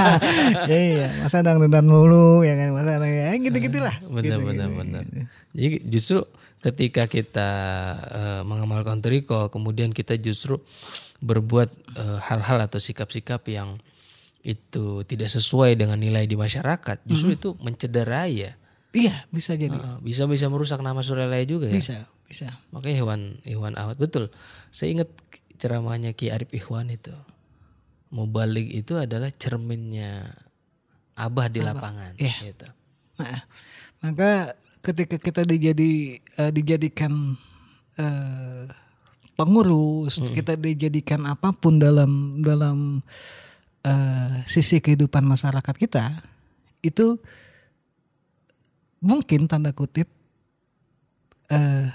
iya, 0.67 1.07
masa 1.23 1.39
dangdutan 1.39 1.87
mulu 1.87 2.43
ya 2.43 2.59
kan, 2.59 2.75
masa 2.75 2.99
ya 2.99 3.31
gitu-gitulah. 3.39 3.95
benar 4.11 4.43
benar 4.43 4.67
benar. 4.67 5.03
Jadi 5.55 5.87
justru 5.87 6.27
ketika 6.59 7.07
kita 7.07 7.49
eh, 8.11 8.41
mengamalkan 8.43 8.99
Toriko, 8.99 9.47
kemudian 9.47 9.95
kita 9.95 10.19
justru 10.19 10.59
berbuat 11.23 11.69
eh, 11.95 12.19
hal-hal 12.27 12.59
atau 12.67 12.77
sikap-sikap 12.83 13.39
yang 13.47 13.79
itu 14.41 15.05
tidak 15.05 15.29
sesuai 15.29 15.77
dengan 15.77 15.95
nilai 15.95 16.27
di 16.27 16.35
masyarakat, 16.35 17.07
justru 17.07 17.37
itu 17.37 17.49
mencederai 17.61 18.31
ya. 18.35 18.51
Iya, 18.91 19.23
bisa 19.31 19.55
jadi. 19.55 19.71
Eh, 19.71 19.97
bisa 20.03 20.27
bisa 20.27 20.51
merusak 20.51 20.83
nama 20.83 20.99
Suryalaya 20.99 21.47
juga 21.47 21.71
ya. 21.71 21.79
Bisa, 21.79 22.03
bisa. 22.27 22.51
Makanya 22.75 22.95
hewan 22.99 23.21
hewan 23.47 23.73
awat 23.79 23.95
betul. 23.95 24.27
Saya 24.75 24.91
ingat 24.99 25.09
ceramahnya 25.61 26.17
Ki 26.17 26.33
Arif 26.33 26.49
Ikhwan 26.49 26.89
itu. 26.89 27.13
Mubalik 28.09 28.67
itu 28.73 28.97
adalah 28.97 29.29
cerminnya 29.29 30.33
abah 31.13 31.47
di 31.47 31.61
lapangan. 31.61 32.17
Iya. 32.17 32.35
Gitu. 32.49 32.67
Nah, 33.21 33.39
maka 34.01 34.57
ketika 34.81 35.21
kita 35.21 35.45
dijadi 35.45 36.17
eh, 36.17 36.51
dijadikan 36.51 37.37
eh, 37.95 38.65
pengurus, 39.37 40.17
kita 40.33 40.57
dijadikan 40.57 41.29
apa 41.29 41.53
pun 41.53 41.77
dalam 41.77 42.41
dalam 42.41 43.05
eh, 43.85 44.43
sisi 44.49 44.81
kehidupan 44.81 45.23
masyarakat 45.23 45.75
kita, 45.77 46.25
itu 46.81 47.21
mungkin 48.99 49.45
tanda 49.45 49.71
kutip 49.71 50.09
eh, 51.47 51.87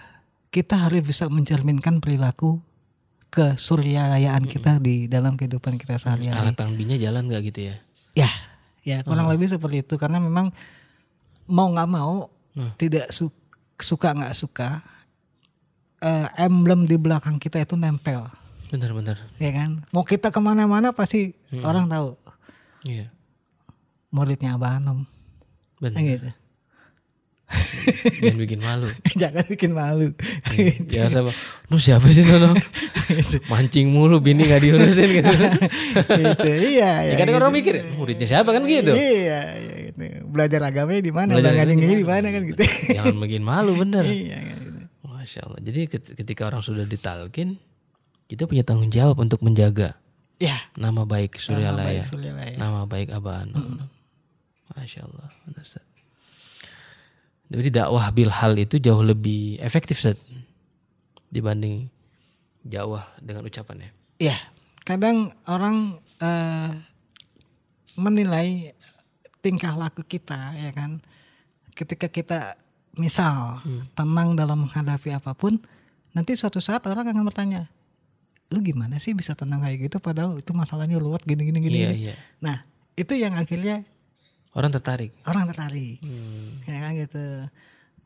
kita 0.49 0.89
harus 0.89 1.03
bisa 1.05 1.29
mencerminkan 1.29 2.01
perilaku 2.01 2.63
kesuryayaan 3.37 4.49
kita 4.49 4.81
di 4.81 5.05
dalam 5.07 5.37
kehidupan 5.37 5.77
kita 5.77 5.97
sehari-hari. 5.97 6.41
Alat 6.41 6.57
tangbinya 6.57 6.97
jalan 6.97 7.29
nggak 7.29 7.43
gitu 7.47 7.69
ya? 7.69 7.77
Ya, 8.17 8.31
Ya 8.81 9.03
kurang 9.03 9.27
lebih 9.27 9.45
seperti 9.47 9.83
itu 9.83 9.95
karena 9.97 10.17
memang 10.17 10.55
mau 11.45 11.69
nggak 11.69 11.91
mau 11.91 12.31
tidak 12.75 13.11
su- 13.11 13.35
suka 13.77 14.15
nggak 14.15 14.33
suka 14.33 14.81
eh, 15.99 16.27
emblem 16.39 16.85
di 16.85 16.95
belakang 16.95 17.37
kita 17.37 17.59
itu 17.59 17.75
nempel, 17.75 18.25
Benar-benar. 18.69 19.21
ya 19.37 19.51
kan? 19.51 19.85
Mau 19.91 20.01
kita 20.01 20.29
ke 20.29 20.39
mana-mana 20.39 20.93
pasti 20.93 21.35
orang 21.61 21.87
tahu 21.87 22.15
Iya. 22.83 23.11
muridnya 24.09 24.55
Abah 24.55 24.79
Anom, 24.79 25.05
Benar. 25.77 25.93
Kayak 25.93 26.09
gitu. 26.15 26.31
Jangan 28.19 28.39
bikin 28.39 28.59
malu. 28.59 28.87
Jangan 29.23 29.45
bikin 29.47 29.71
malu. 29.71 30.07
Jangan 30.85 31.11
sama, 31.13 31.31
nu 31.67 31.79
siapa 31.79 32.11
sih 32.11 32.27
Nono? 32.27 32.59
Mancing 33.47 33.87
mulu, 33.89 34.19
bini 34.19 34.43
gak 34.45 34.61
diurusin 34.61 35.09
gitu. 35.15 35.31
gitu. 35.31 36.47
Iya, 36.51 37.07
Ya, 37.07 37.11
ya, 37.11 37.15
kadang 37.15 37.39
orang 37.39 37.55
mikir, 37.55 37.87
muridnya 37.95 38.27
siapa 38.27 38.51
kan 38.51 38.67
gitu. 38.67 38.91
Iya, 38.91 39.41
iya 39.57 39.77
gitu. 39.87 40.27
Belajar 40.27 40.59
agamanya 40.65 40.99
di 41.01 41.13
mana? 41.15 41.31
Belajar 41.33 41.55
agamanya 41.57 41.87
di 41.95 42.03
mana 42.05 42.27
kan 42.29 42.43
gitu. 42.45 42.61
Jangan 42.93 43.17
bikin 43.17 43.43
malu 43.43 43.79
bener. 43.79 44.03
iya 44.03 44.43
kan 44.43 44.57
gitu. 44.59 44.81
Masya 45.07 45.41
Allah. 45.47 45.61
Jadi 45.63 45.81
ket- 45.87 46.13
ketika 46.15 46.43
orang 46.45 46.61
sudah 46.61 46.83
ditalkin, 46.83 47.63
kita 48.27 48.45
punya 48.45 48.67
tanggung 48.67 48.91
jawab 48.91 49.19
untuk 49.19 49.39
menjaga 49.41 49.95
Ya, 50.37 50.59
nama 50.77 51.09
baik 51.09 51.41
Surya 51.41 51.73
Laya, 51.73 52.03
baik 52.03 52.13
Surya 52.13 52.33
Laya. 52.35 52.59
nama 52.59 52.85
baik 52.85 53.09
Abah. 53.09 53.47
Masya 54.69 55.07
Allah. 55.07 55.31
benar. 55.47 55.65
Jadi 57.47 57.69
dakwah 57.71 58.11
bil 58.11 58.31
hal 58.31 58.59
itu 58.59 58.83
jauh 58.83 59.07
lebih 59.07 59.63
efektif 59.63 60.03
Ustaz, 60.03 60.19
dibanding 61.31 61.87
dakwah 62.67 63.07
dengan 63.23 63.47
ucapan 63.47 63.87
ya. 63.87 63.91
Iya, 64.17 64.39
kadang 64.83 65.31
orang 65.47 66.03
eh, 66.19 66.71
menilai 67.95 68.75
tingkah 69.39 69.79
laku 69.79 70.03
kita 70.03 70.59
ya 70.59 70.75
kan. 70.75 70.99
Ketika 71.77 72.09
kita 72.09 72.57
misal 72.97 73.61
tenang 73.93 74.33
dalam 74.35 74.67
menghadapi 74.67 75.13
apa 75.13 75.37
pun, 75.37 75.61
nanti 76.17 76.33
suatu 76.33 76.59
saat 76.59 76.83
orang 76.89 77.13
akan 77.13 77.29
bertanya, 77.29 77.69
lu 78.49 78.65
gimana 78.65 78.97
sih 78.97 79.13
bisa 79.13 79.37
tenang 79.37 79.61
kayak 79.61 79.87
gitu 79.87 80.01
padahal 80.01 80.41
itu 80.41 80.51
masalahnya 80.57 80.97
luat 80.97 81.23
gini 81.23 81.53
gini 81.53 81.59
gini. 81.61 81.79
Iya 81.79 81.91
gini." 81.93 82.05
iya. 82.11 82.15
Nah, 82.41 82.65
itu 82.97 83.13
yang 83.15 83.37
akhirnya 83.37 83.85
Orang 84.57 84.73
tertarik. 84.73 85.13
orang 85.29 85.53
tertarik. 85.53 86.01
Ya 86.65 86.89
kan 86.89 86.97
gitu. 86.97 87.25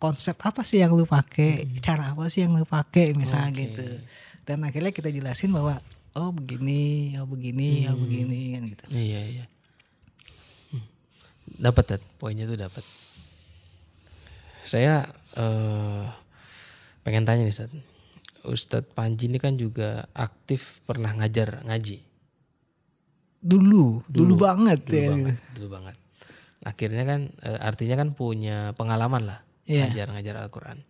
Konsep 0.03 0.35
apa 0.43 0.67
sih 0.67 0.83
yang 0.83 0.99
lu 0.99 1.07
pakai? 1.07 1.63
Cara 1.79 2.11
apa 2.11 2.27
sih 2.27 2.43
yang 2.43 2.59
lu 2.59 2.67
pakai 2.67 3.15
misalnya 3.15 3.55
gitu. 3.55 3.87
Dan 4.43 4.67
akhirnya 4.67 4.91
kita 4.91 5.15
jelasin 5.15 5.55
bahwa 5.55 5.79
oh 6.19 6.35
begini, 6.35 7.15
oh 7.23 7.29
begini, 7.31 7.87
oh 7.87 7.95
begini 7.95 8.59
kan 8.59 8.63
gitu. 8.67 8.85
Iya 8.91 9.21
iya. 9.31 9.45
Hmm. 10.75 10.83
Dapat 11.71 11.85
Ted, 11.87 12.03
poinnya 12.19 12.51
tuh 12.51 12.59
dapat. 12.59 12.83
Saya 14.67 15.07
eh, 15.39 16.05
pengen 17.07 17.23
tanya 17.23 17.47
nih 17.47 17.55
Ustaz. 17.55 17.71
Ustadz 18.41 18.91
Panji 18.97 19.29
ini 19.29 19.37
kan 19.37 19.55
juga 19.55 20.09
aktif 20.17 20.81
pernah 20.89 21.13
ngajar 21.13 21.61
ngaji. 21.69 22.01
Dulu, 23.41 24.05
dulu, 24.09 24.35
banget 24.37 24.81
Dulu 24.85 24.97
ya. 24.97 25.09
banget, 25.13 25.37
dulu 25.57 25.69
banget. 25.73 25.97
Akhirnya 26.61 27.05
kan 27.09 27.21
eh, 27.41 27.59
artinya 27.61 27.97
kan 27.97 28.13
punya 28.13 28.77
pengalaman 28.77 29.25
lah 29.25 29.41
Iya. 29.71 29.87
ngajar-ngajar 29.89 30.35
Al-Qur'an. 30.41 30.83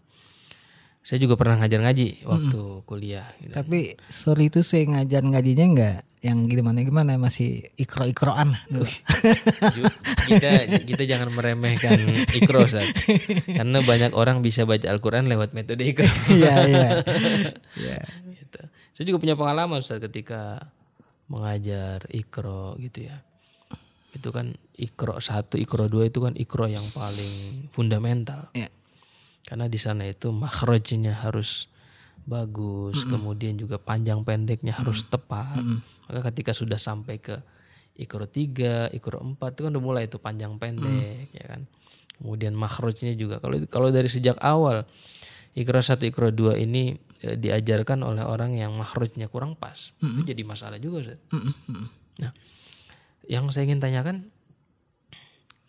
Saya 1.00 1.16
juga 1.16 1.36
pernah 1.36 1.56
ngajar 1.64 1.80
ngaji 1.80 2.28
waktu 2.28 2.60
kuliah 2.84 3.24
gitu. 3.40 3.56
Tapi 3.56 3.96
sorry 4.12 4.52
itu 4.52 4.60
saya 4.60 4.84
ngajar 4.84 5.24
ngajinya 5.24 5.64
enggak 5.64 5.98
yang 6.20 6.44
gimana 6.44 6.84
gimana 6.84 7.16
masih 7.16 7.64
ikro 7.80 8.04
ikroan 8.04 8.52
dulu. 8.68 8.84
Kita 10.28 10.68
kita 10.84 11.02
jangan 11.08 11.32
meremehkan 11.32 11.96
ikro 12.36 12.68
Ustaz. 12.68 12.84
Karena 13.48 13.80
banyak 13.80 14.12
orang 14.12 14.44
bisa 14.44 14.68
baca 14.68 14.84
Al-Qur'an 14.92 15.24
lewat 15.24 15.56
metode 15.56 15.88
ikro. 15.88 16.04
Iya 16.28 16.54
iya. 16.68 16.88
Iya. 17.80 18.00
gitu. 18.36 18.60
Saya 18.92 19.04
juga 19.08 19.18
punya 19.24 19.40
pengalaman 19.40 19.80
Ustaz 19.80 20.04
ketika 20.04 20.68
mengajar 21.32 22.04
ikro 22.12 22.76
gitu 22.76 23.08
ya. 23.08 23.24
Itu 24.10 24.34
kan 24.34 24.58
ikro 24.74 25.22
satu, 25.22 25.54
ikro 25.60 25.86
dua 25.86 26.10
itu 26.10 26.18
kan 26.18 26.34
ikro 26.34 26.66
yang 26.66 26.84
paling 26.90 27.68
fundamental. 27.70 28.50
Iya. 28.54 28.68
Karena 29.46 29.66
di 29.66 29.78
sana 29.78 30.06
itu 30.06 30.30
makhrajnya 30.30 31.26
harus 31.26 31.70
bagus, 32.28 33.02
kemudian 33.08 33.58
juga 33.58 33.80
panjang 33.80 34.22
pendeknya 34.22 34.76
harus 34.76 35.08
tepat. 35.10 35.58
Maka 36.06 36.30
ketika 36.30 36.54
sudah 36.54 36.78
sampai 36.78 37.18
ke 37.18 37.42
ikro 37.98 38.28
tiga, 38.30 38.86
ikro 38.94 39.18
empat 39.18 39.58
itu 39.58 39.60
kan 39.66 39.70
udah 39.74 39.82
mulai 39.82 40.02
itu 40.06 40.22
panjang 40.22 40.54
pendek 40.60 41.34
ya 41.34 41.44
kan. 41.50 41.66
Kemudian 42.20 42.52
makhrajnya 42.52 43.16
juga 43.16 43.40
kalau 43.40 43.56
kalau 43.66 43.88
dari 43.88 44.06
sejak 44.06 44.36
awal 44.44 44.84
ikro 45.56 45.80
satu, 45.82 46.06
ikro 46.06 46.30
dua 46.30 46.54
ini 46.60 46.94
eh, 47.24 47.34
diajarkan 47.34 48.04
oleh 48.06 48.22
orang 48.22 48.54
yang 48.54 48.76
makhrajnya 48.76 49.26
kurang 49.26 49.58
pas, 49.58 49.90
itu 49.98 50.22
jadi 50.22 50.42
masalah 50.46 50.78
juga. 50.78 51.02
Ustaz. 51.02 51.18
Nah, 52.20 52.30
yang 53.30 53.46
saya 53.54 53.70
ingin 53.70 53.78
tanyakan 53.78 54.26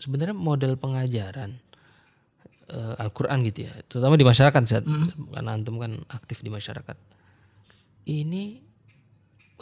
sebenarnya 0.02 0.34
model 0.34 0.82
pengajaran 0.82 1.62
eh, 2.74 2.94
Al-Quran 2.98 3.46
gitu 3.46 3.70
ya, 3.70 3.74
terutama 3.86 4.18
di 4.18 4.26
masyarakat 4.26 4.62
saat 4.66 4.86
karena 5.30 5.54
antum 5.54 5.78
kan 5.78 6.02
aktif 6.10 6.42
di 6.42 6.50
masyarakat. 6.50 6.98
Ini 8.10 8.44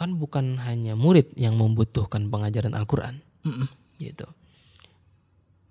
kan 0.00 0.16
bukan 0.16 0.56
hanya 0.64 0.96
murid 0.96 1.36
yang 1.36 1.60
membutuhkan 1.60 2.32
pengajaran 2.32 2.72
Al-Quran, 2.72 3.20
gitu. 4.00 4.24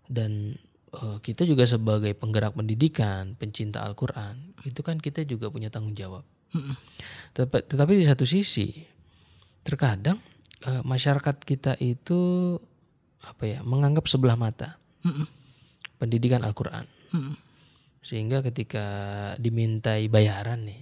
Dan 0.06 0.54
eh, 0.94 1.18
kita 1.26 1.50
juga 1.50 1.66
sebagai 1.66 2.14
penggerak 2.14 2.54
pendidikan, 2.54 3.34
pencinta 3.34 3.82
Al-Quran, 3.82 4.54
itu 4.70 4.86
kan 4.86 5.02
kita 5.02 5.26
juga 5.26 5.50
punya 5.50 5.74
tanggung 5.74 5.98
jawab. 5.98 6.22
Tetapi, 7.34 7.74
tetapi 7.74 7.94
di 7.98 8.06
satu 8.06 8.26
sisi, 8.26 8.86
terkadang 9.66 10.22
eh, 10.62 10.82
masyarakat 10.82 11.36
kita 11.40 11.78
itu 11.78 12.20
apa 13.22 13.44
ya 13.46 13.60
menganggap 13.62 14.06
sebelah 14.06 14.36
mata 14.36 14.80
pendidikan 15.98 16.42
Al-Quran. 16.42 16.88
Sehingga 18.00 18.40
ketika 18.42 18.86
dimintai 19.36 20.08
bayaran 20.08 20.64
nih, 20.64 20.82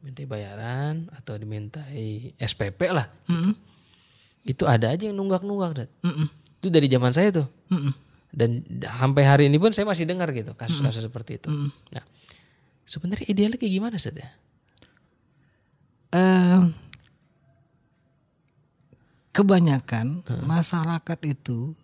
mintai 0.00 0.24
bayaran 0.24 1.08
atau 1.12 1.34
dimintai 1.34 2.32
SPP 2.34 2.88
lah, 2.88 3.04
gitu. 3.26 3.52
itu 4.42 4.64
ada 4.64 4.88
aja 4.88 5.04
yang 5.04 5.14
nunggak-nunggak, 5.14 5.70
Dat. 5.76 5.90
Itu 6.56 6.68
dari 6.68 6.88
zaman 6.88 7.12
saya 7.12 7.28
tuh. 7.30 7.46
Dan 8.30 8.62
d- 8.62 8.86
sampai 8.86 9.22
hari 9.22 9.44
ini 9.46 9.56
pun 9.56 9.70
saya 9.70 9.84
masih 9.84 10.04
dengar 10.04 10.30
gitu 10.30 10.54
kasus-kasus 10.54 11.02
seperti 11.02 11.36
itu. 11.36 11.48
Nah, 11.90 12.04
sebenarnya 12.82 13.26
idealnya 13.26 13.56
kayak 13.56 13.74
gimana 13.74 13.94
Ustaz 13.94 14.14
ya? 14.14 14.30
Eh, 16.10 16.58
kebanyakan 19.30 20.26
masyarakat 20.44 21.18
itu 21.26 21.74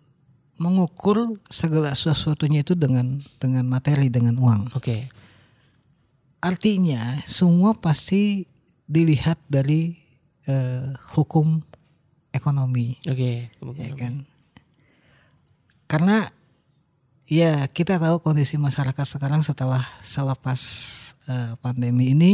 mengukur 0.57 1.37
segala 1.47 1.93
sesuatunya 1.93 2.65
itu 2.65 2.73
dengan 2.73 3.21
dengan 3.37 3.63
materi 3.69 4.09
dengan 4.09 4.35
uang. 4.41 4.73
Oke. 4.73 5.07
Artinya 6.41 7.21
semua 7.25 7.73
pasti 7.77 8.45
dilihat 8.89 9.37
dari 9.49 9.97
eh, 10.47 10.93
hukum 11.17 11.59
ekonomi, 12.33 12.97
Oke. 13.09 13.51
ya 13.77 13.91
kan? 13.97 14.23
Karena 15.87 16.27
ya 17.27 17.67
kita 17.67 17.99
tahu 17.99 18.19
kondisi 18.23 18.55
masyarakat 18.55 19.05
sekarang 19.05 19.43
setelah 19.43 19.83
selepas 19.99 20.59
eh, 21.27 21.53
pandemi 21.59 22.15
ini 22.15 22.33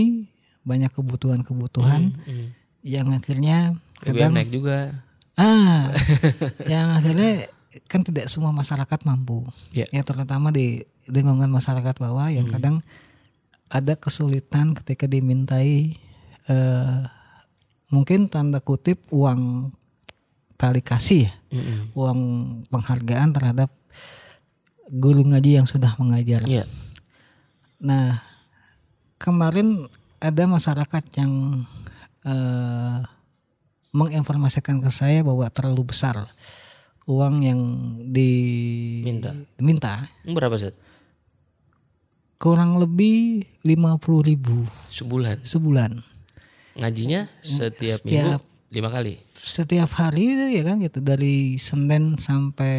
banyak 0.63 0.93
kebutuhan-kebutuhan 0.95 2.15
Hmm. 2.23 2.55
yang 2.83 3.11
akhirnya 3.11 3.75
kadang 4.03 4.35
naik 4.35 4.51
juga. 4.51 4.99
ah 5.33 5.89
yang 6.67 6.93
akhirnya 6.93 7.47
kan 7.87 8.03
tidak 8.03 8.29
semua 8.29 8.51
masyarakat 8.51 8.99
mampu 9.03 9.41
Ya. 9.73 9.89
ya 9.89 10.03
terutama 10.03 10.53
di 10.53 10.83
lingkungan 11.09 11.49
masyarakat 11.49 11.95
bawah 11.97 12.29
yang 12.29 12.45
kadang 12.45 12.83
ada 13.67 13.97
kesulitan 13.97 14.77
ketika 14.77 15.09
dimintai 15.09 15.97
eh, 16.45 16.99
mungkin 17.89 18.29
tanda 18.29 18.61
kutip 18.61 19.01
uang 19.09 19.73
tali 20.53 20.79
kasih 20.79 21.27
ya 21.27 21.33
Mm-mm. 21.49 21.79
uang 21.97 22.19
penghargaan 22.69 23.33
terhadap 23.33 23.73
guru 24.87 25.25
ngaji 25.25 25.57
yang 25.57 25.65
sudah 25.65 25.97
mengajar 25.97 26.45
Iya. 26.45 26.69
Nah, 27.83 28.21
kemarin 29.17 29.89
ada 30.19 30.43
masyarakat 30.45 31.03
yang 31.17 31.65
eh, 32.23 32.99
menginformasikan 33.93 34.81
ke 34.81 34.89
saya 34.89 35.21
bahwa 35.21 35.45
terlalu 35.47 35.87
besar 35.87 36.27
uang 37.05 37.35
yang 37.39 37.59
Minta. 38.99 39.31
diminta 39.55 39.93
Hmm, 40.23 40.33
Berapa 40.33 40.55
Ustaz? 40.55 40.73
kurang 42.35 42.75
lebih 42.75 43.45
50 43.61 43.79
ribu 44.25 44.67
Sebulan. 44.89 45.39
sebulan. 45.41 45.91
Ngajinya 46.73 47.29
setiap, 47.39 48.01
Setiap 48.01 48.41
minggu 48.41 48.51
lima 48.73 48.89
kali. 48.89 49.21
setiap 49.35 49.85
hari 49.93 50.33
itu 50.33 50.45
ya 50.51 50.63
kan 50.63 50.81
gitu 50.81 50.97
dari 50.97 51.55
Senin 51.55 52.17
sampai 52.17 52.73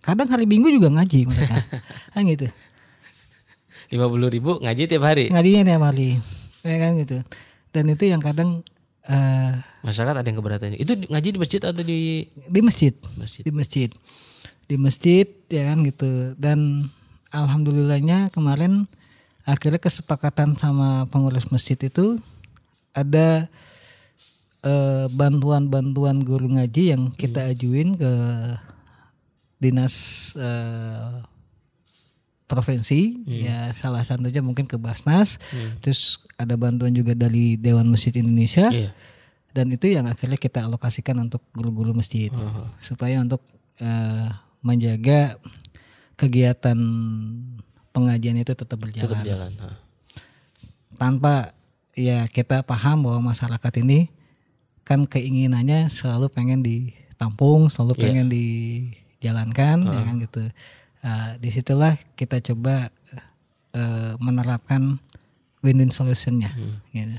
kadang 0.00 0.26
hari 0.26 0.42
Minggu 0.42 0.66
juga 0.68 0.90
ngaji 0.90 1.22
mereka 1.24 1.62
kan 2.16 2.26
gitu 2.26 2.50
Lima 3.86 4.10
puluh 4.10 4.26
ribu 4.26 4.58
ngaji 4.58 4.82
tiap 4.84 5.06
hari. 5.06 5.30
ngajinya 5.30 5.62
tiap 5.68 5.82
hari 5.84 6.18
ya 6.60 6.76
kan 6.80 6.98
gitu 6.98 7.22
dan 7.70 7.84
itu 7.86 8.04
yang 8.04 8.18
kadang 8.18 8.66
eh, 9.10 9.52
Masyarakat 9.86 10.14
ada 10.18 10.26
yang 10.26 10.38
keberatan. 10.38 10.74
Itu 10.74 10.98
ngaji 10.98 11.28
di 11.34 11.38
masjid 11.38 11.60
atau 11.62 11.82
di 11.82 12.26
di 12.30 12.60
masjid 12.60 12.94
masjid? 13.18 13.42
di 13.46 13.52
masjid 13.54 13.90
di 14.66 14.76
masjid 14.76 15.26
ya 15.46 15.70
kan 15.70 15.86
gitu 15.86 16.34
dan 16.34 16.90
alhamdulillahnya 17.30 18.34
kemarin 18.34 18.90
akhirnya 19.46 19.78
kesepakatan 19.78 20.58
sama 20.58 21.06
pengurus 21.06 21.54
masjid 21.54 21.78
itu 21.78 22.18
ada 22.90 23.46
eh, 24.66 25.06
bantuan-bantuan 25.14 26.26
guru 26.26 26.58
ngaji 26.58 26.98
yang 26.98 27.14
kita 27.14 27.46
ajuin 27.54 27.94
ke 27.94 28.12
dinas 29.62 29.94
eh, 30.34 31.22
provinsi 32.46 33.26
ya 33.42 33.58
salah 33.72 34.00
satunya 34.00 34.38
mungkin 34.38 34.64
ke 34.64 34.78
Basnas 34.78 35.42
terus 35.80 36.18
ada 36.36 36.54
bantuan 36.54 36.90
juga 36.90 37.12
dari 37.12 37.54
Dewan 37.56 37.86
Masjid 37.86 38.14
Indonesia 38.14 38.70
Iya. 38.70 38.90
dan 39.50 39.66
itu 39.68 39.88
yang 39.88 40.06
akhirnya 40.06 40.36
kita 40.36 40.62
alokasikan 40.62 41.18
untuk 41.18 41.42
guru-guru 41.50 41.90
masjid 41.92 42.30
supaya 42.78 43.18
untuk 43.18 43.42
eh, 43.78 44.28
menjaga 44.60 45.36
kegiatan 46.14 46.78
pengajian 47.90 48.36
itu 48.36 48.52
tetap 48.52 48.76
berjalan 48.76 49.10
Tetap 49.10 49.24
jalan. 49.24 49.50
Nah. 49.56 49.76
tanpa 50.94 51.52
ya 51.92 52.24
kita 52.26 52.60
paham 52.62 53.04
bahwa 53.04 53.32
masyarakat 53.32 53.72
ini 53.80 54.08
kan 54.82 55.04
keinginannya 55.04 55.88
selalu 55.88 56.28
pengen 56.28 56.60
ditampung 56.60 57.66
selalu 57.66 57.96
pengen 57.98 58.26
dijalankan 58.30 59.82
ya 59.82 60.00
kan 60.04 60.16
gitu 60.20 60.42
Ah, 61.06 61.38
di 61.38 61.54
situlah 61.54 61.94
kita 62.18 62.42
coba 62.42 62.90
eh, 63.70 64.12
menerapkan 64.18 64.98
win-win 65.62 65.94
solutionnya 65.94 66.50
gitu. 66.90 67.14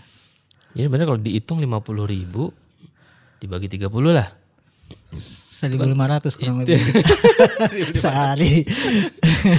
Jadi 0.76 0.84
sebenarnya 0.84 1.08
kalau 1.08 1.22
dihitung 1.24 1.64
lima 1.64 1.80
puluh 1.80 2.04
ribu 2.04 2.52
dibagi 3.40 3.72
30 3.72 3.88
lah. 4.12 4.28
1500 5.58 6.38
kurang 6.38 6.62
lebih 6.62 6.78
sehari 7.98 8.62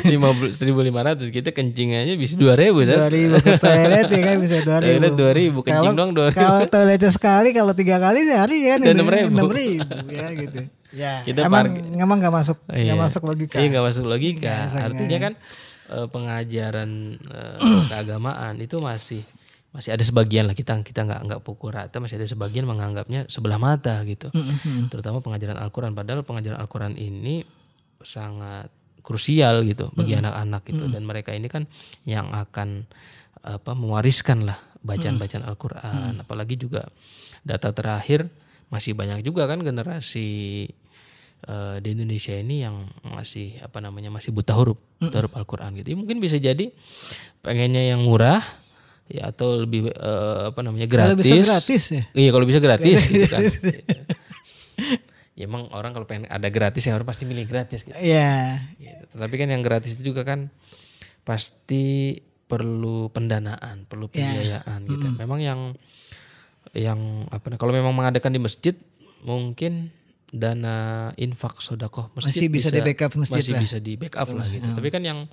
Lima 0.07 0.31
puluh 0.31 0.55
seribu 0.55 0.79
lima 0.79 1.03
ratus 1.03 1.27
kita 1.29 1.51
kencing 1.51 1.91
aja 1.91 2.15
bisa 2.15 2.39
dua 2.39 2.55
ribu 2.55 2.87
kan? 2.87 3.11
2000 3.11 3.35
ke 3.43 3.53
toilet 3.59 4.07
ya 4.07 4.21
kan 4.23 4.37
bisa 4.39 4.57
2000 4.63 4.79
Toilet 4.79 5.15
dua 5.19 5.33
ribu 5.35 5.59
kencing 5.61 5.97
dong 5.97 6.15
dua 6.15 6.31
ribu. 6.31 6.39
kalau 6.39 6.63
toiletnya 6.71 7.11
sekali 7.11 7.51
kalau 7.51 7.75
tiga 7.75 7.99
kali 7.99 8.23
sehari 8.23 8.57
ya 8.63 8.79
kan 8.79 8.81
Dan 8.85 8.95
itu 8.95 9.03
6.000. 9.03 9.91
6.000, 9.91 10.15
ya 10.15 10.27
gitu 10.39 10.61
ya 10.91 11.21
Kita 11.23 11.45
emang 11.45 11.65
parkir. 11.69 11.83
emang 11.95 12.17
nggak 12.17 12.35
masuk 12.35 12.59
nggak 12.65 12.81
Iya. 12.81 12.95
masuk 12.95 13.23
logika 13.25 13.57
Iya 13.57 13.67
nggak 13.71 13.85
masuk 13.87 14.05
logika. 14.05 14.49
Biasanya. 14.49 14.85
Artinya 14.85 15.19
kan 15.19 15.33
eh, 15.89 16.07
pengajaran 16.09 16.91
eh, 17.19 17.57
keagamaan 17.91 18.55
itu 18.59 18.77
masih 18.79 19.23
masih 19.69 19.93
ada 19.93 20.01
sebagian 20.01 20.45
lah 20.45 20.53
kita 20.53 20.81
kita 20.81 21.05
nggak 21.05 21.21
nggak 21.29 21.41
pukul 21.43 21.69
rata 21.71 21.99
masih 21.99 22.17
ada 22.17 22.25
sebagian 22.25 22.65
menganggapnya 22.65 23.25
sebelah 23.27 23.57
mata 23.57 24.01
gitu. 24.03 24.33
Terutama 24.89 25.21
pengajaran 25.21 25.57
Al-Qur'an 25.57 25.93
padahal 25.93 26.25
pengajaran 26.25 26.57
Al-Qur'an 26.57 26.95
ini 26.95 27.45
sangat 27.99 28.73
krusial 29.01 29.65
gitu 29.65 29.89
bagi 29.93 30.13
anak-anak 30.15 30.63
gitu 30.65 30.85
dan 30.87 31.03
mereka 31.03 31.33
ini 31.33 31.47
kan 31.47 31.65
yang 32.05 32.29
akan 32.29 32.85
apa 33.39 33.73
mewariskan 33.73 34.45
lah 34.45 34.57
bacaan-bacaan 34.79 35.45
Al-Qur'an 35.45 36.17
apalagi 36.19 36.57
juga 36.57 36.85
data 37.41 37.71
terakhir 37.71 38.29
masih 38.69 38.93
banyak 38.93 39.25
juga 39.25 39.49
kan 39.49 39.61
generasi 39.61 40.29
eh, 41.45 41.77
di 41.81 41.89
Indonesia 41.93 42.35
ini 42.37 42.63
yang 42.63 42.85
masih 43.03 43.57
apa 43.61 43.81
namanya 43.81 44.13
masih 44.13 44.31
buta 44.31 44.53
huruf 44.53 44.77
buta 44.99 45.25
huruf 45.25 45.33
Al-Qur'an 45.35 45.73
gitu. 45.77 45.93
Ya, 45.93 45.97
mungkin 45.97 46.19
bisa 46.19 46.37
jadi 46.37 46.71
pengennya 47.41 47.97
yang 47.97 48.05
murah 48.05 48.45
ya 49.09 49.33
atau 49.33 49.65
lebih 49.65 49.89
eh, 49.89 50.41
apa 50.53 50.61
namanya 50.61 50.85
kalau 50.85 51.17
gratis. 51.17 51.25
bisa 51.25 51.37
gratis 51.41 51.83
ya 51.89 52.03
Iya 52.13 52.29
kalau 52.29 52.45
bisa 52.45 52.61
gratis 52.61 52.99
gitu 53.09 53.25
kan. 53.27 53.41
ya 55.39 55.47
emang 55.47 55.71
orang 55.73 55.95
kalau 55.95 56.05
pengen 56.05 56.27
ada 56.29 56.51
gratis 56.51 56.83
ya 56.85 56.93
orang 56.93 57.09
pasti 57.09 57.25
milih 57.25 57.47
gratis 57.47 57.87
gitu. 57.87 57.97
Iya 57.97 58.61
Gitu. 58.77 59.03
Tetapi 59.17 59.35
kan 59.39 59.49
yang 59.49 59.63
gratis 59.65 59.97
itu 59.97 60.13
juga 60.13 60.27
kan 60.29 60.53
pasti 61.25 62.17
perlu 62.49 63.09
pendanaan, 63.09 63.85
perlu 63.85 64.09
pembiayaan 64.09 64.85
gitu. 64.85 65.07
Memang 65.17 65.41
yang 65.41 65.61
yang 66.73 66.99
apa 67.29 67.55
kalau 67.55 67.71
memang 67.71 67.93
mengadakan 67.93 68.31
di 68.31 68.41
masjid 68.41 68.75
mungkin 69.23 69.89
dana 70.29 70.77
infak 71.17 71.59
sodakoh 71.59 72.13
masjid 72.13 72.45
Masih 72.45 72.49
bisa 72.49 72.69
di-backup 72.69 73.17
masjid 73.17 73.41
masih 73.41 73.53
lah. 73.57 73.61
bisa 73.65 73.77
di 73.79 73.93
backup 73.97 74.29
lah 74.31 74.47
gitu. 74.47 74.69
Tapi 74.69 74.89
kan 74.89 75.01
yang 75.01 75.25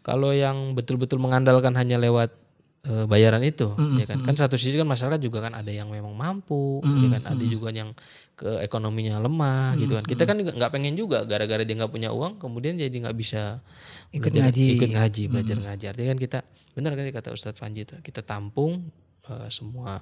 kalau 0.00 0.30
yang 0.30 0.72
betul-betul 0.72 1.16
mengandalkan 1.16 1.72
hanya 1.72 1.96
lewat 1.96 2.36
eh, 2.84 3.04
bayaran 3.04 3.40
itu 3.40 3.72
ya 3.96 4.04
kan? 4.04 4.20
kan 4.22 4.36
satu 4.36 4.54
sisi 4.54 4.76
kan 4.76 4.84
masyarakat 4.84 5.18
juga 5.18 5.40
kan 5.40 5.56
ada 5.56 5.72
yang 5.72 5.88
memang 5.88 6.12
mampu 6.12 6.84
ya 6.84 7.16
kan? 7.16 7.32
ada 7.32 7.42
juga 7.42 7.72
yang 7.72 7.96
ke 8.36 8.60
ekonominya 8.60 9.16
lemah 9.18 9.74
gitu 9.74 9.96
kan. 9.96 10.04
kita 10.04 10.22
kan 10.22 10.36
nggak 10.36 10.68
pengen 10.70 10.92
juga 10.94 11.24
gara-gara 11.24 11.64
dia 11.64 11.72
nggak 11.74 11.90
punya 11.90 12.12
uang 12.12 12.36
kemudian 12.36 12.76
jadi 12.76 12.92
nggak 12.92 13.16
bisa 13.16 13.64
Ikut 14.12 14.30
belajar- 14.30 14.52
ngaji. 14.52 14.66
ikut 14.78 14.90
ngaji 14.92 15.22
belajar 15.26 15.56
ngaji. 15.58 15.84
Artinya 15.90 16.08
kan 16.12 16.20
kita 16.20 16.38
benar 16.72 16.92
kan 16.92 17.04
kata 17.10 17.28
Ustadz 17.32 17.58
Panji 17.58 17.82
itu 17.82 17.96
kita 17.98 18.20
tampung 18.20 18.86
eh, 19.26 19.48
semua 19.48 19.98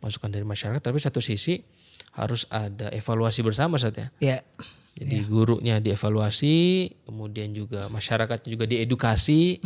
masukan 0.00 0.32
dari 0.32 0.44
masyarakat 0.44 0.80
tapi 0.80 0.98
satu 1.00 1.20
sisi 1.20 1.60
harus 2.16 2.48
ada 2.50 2.90
evaluasi 2.90 3.40
bersama 3.44 3.78
saat 3.78 3.96
ya. 3.96 4.08
Ya. 4.20 4.38
Jadi 5.00 5.22
gurunya 5.24 5.80
dievaluasi, 5.80 6.90
kemudian 7.08 7.54
juga 7.56 7.88
masyarakatnya 7.88 8.48
juga 8.52 8.66
diedukasi. 8.68 9.62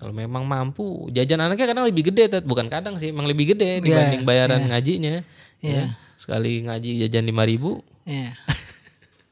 Kalau 0.00 0.14
memang 0.16 0.48
mampu, 0.48 1.12
jajan 1.12 1.44
anaknya 1.44 1.68
kadang 1.68 1.84
lebih 1.84 2.08
gede, 2.08 2.30
Tat. 2.30 2.44
bukan 2.46 2.72
kadang 2.72 2.96
sih, 2.96 3.12
emang 3.12 3.28
lebih 3.28 3.52
gede 3.52 3.84
dibanding 3.84 4.24
bayaran 4.24 4.64
ngajinya. 4.70 5.20
Ya. 5.60 5.98
Sekali 6.16 6.64
ngaji 6.64 7.04
jajan 7.04 7.26
5000 7.26 7.50
ribu, 7.52 7.70
ya. 8.08 8.32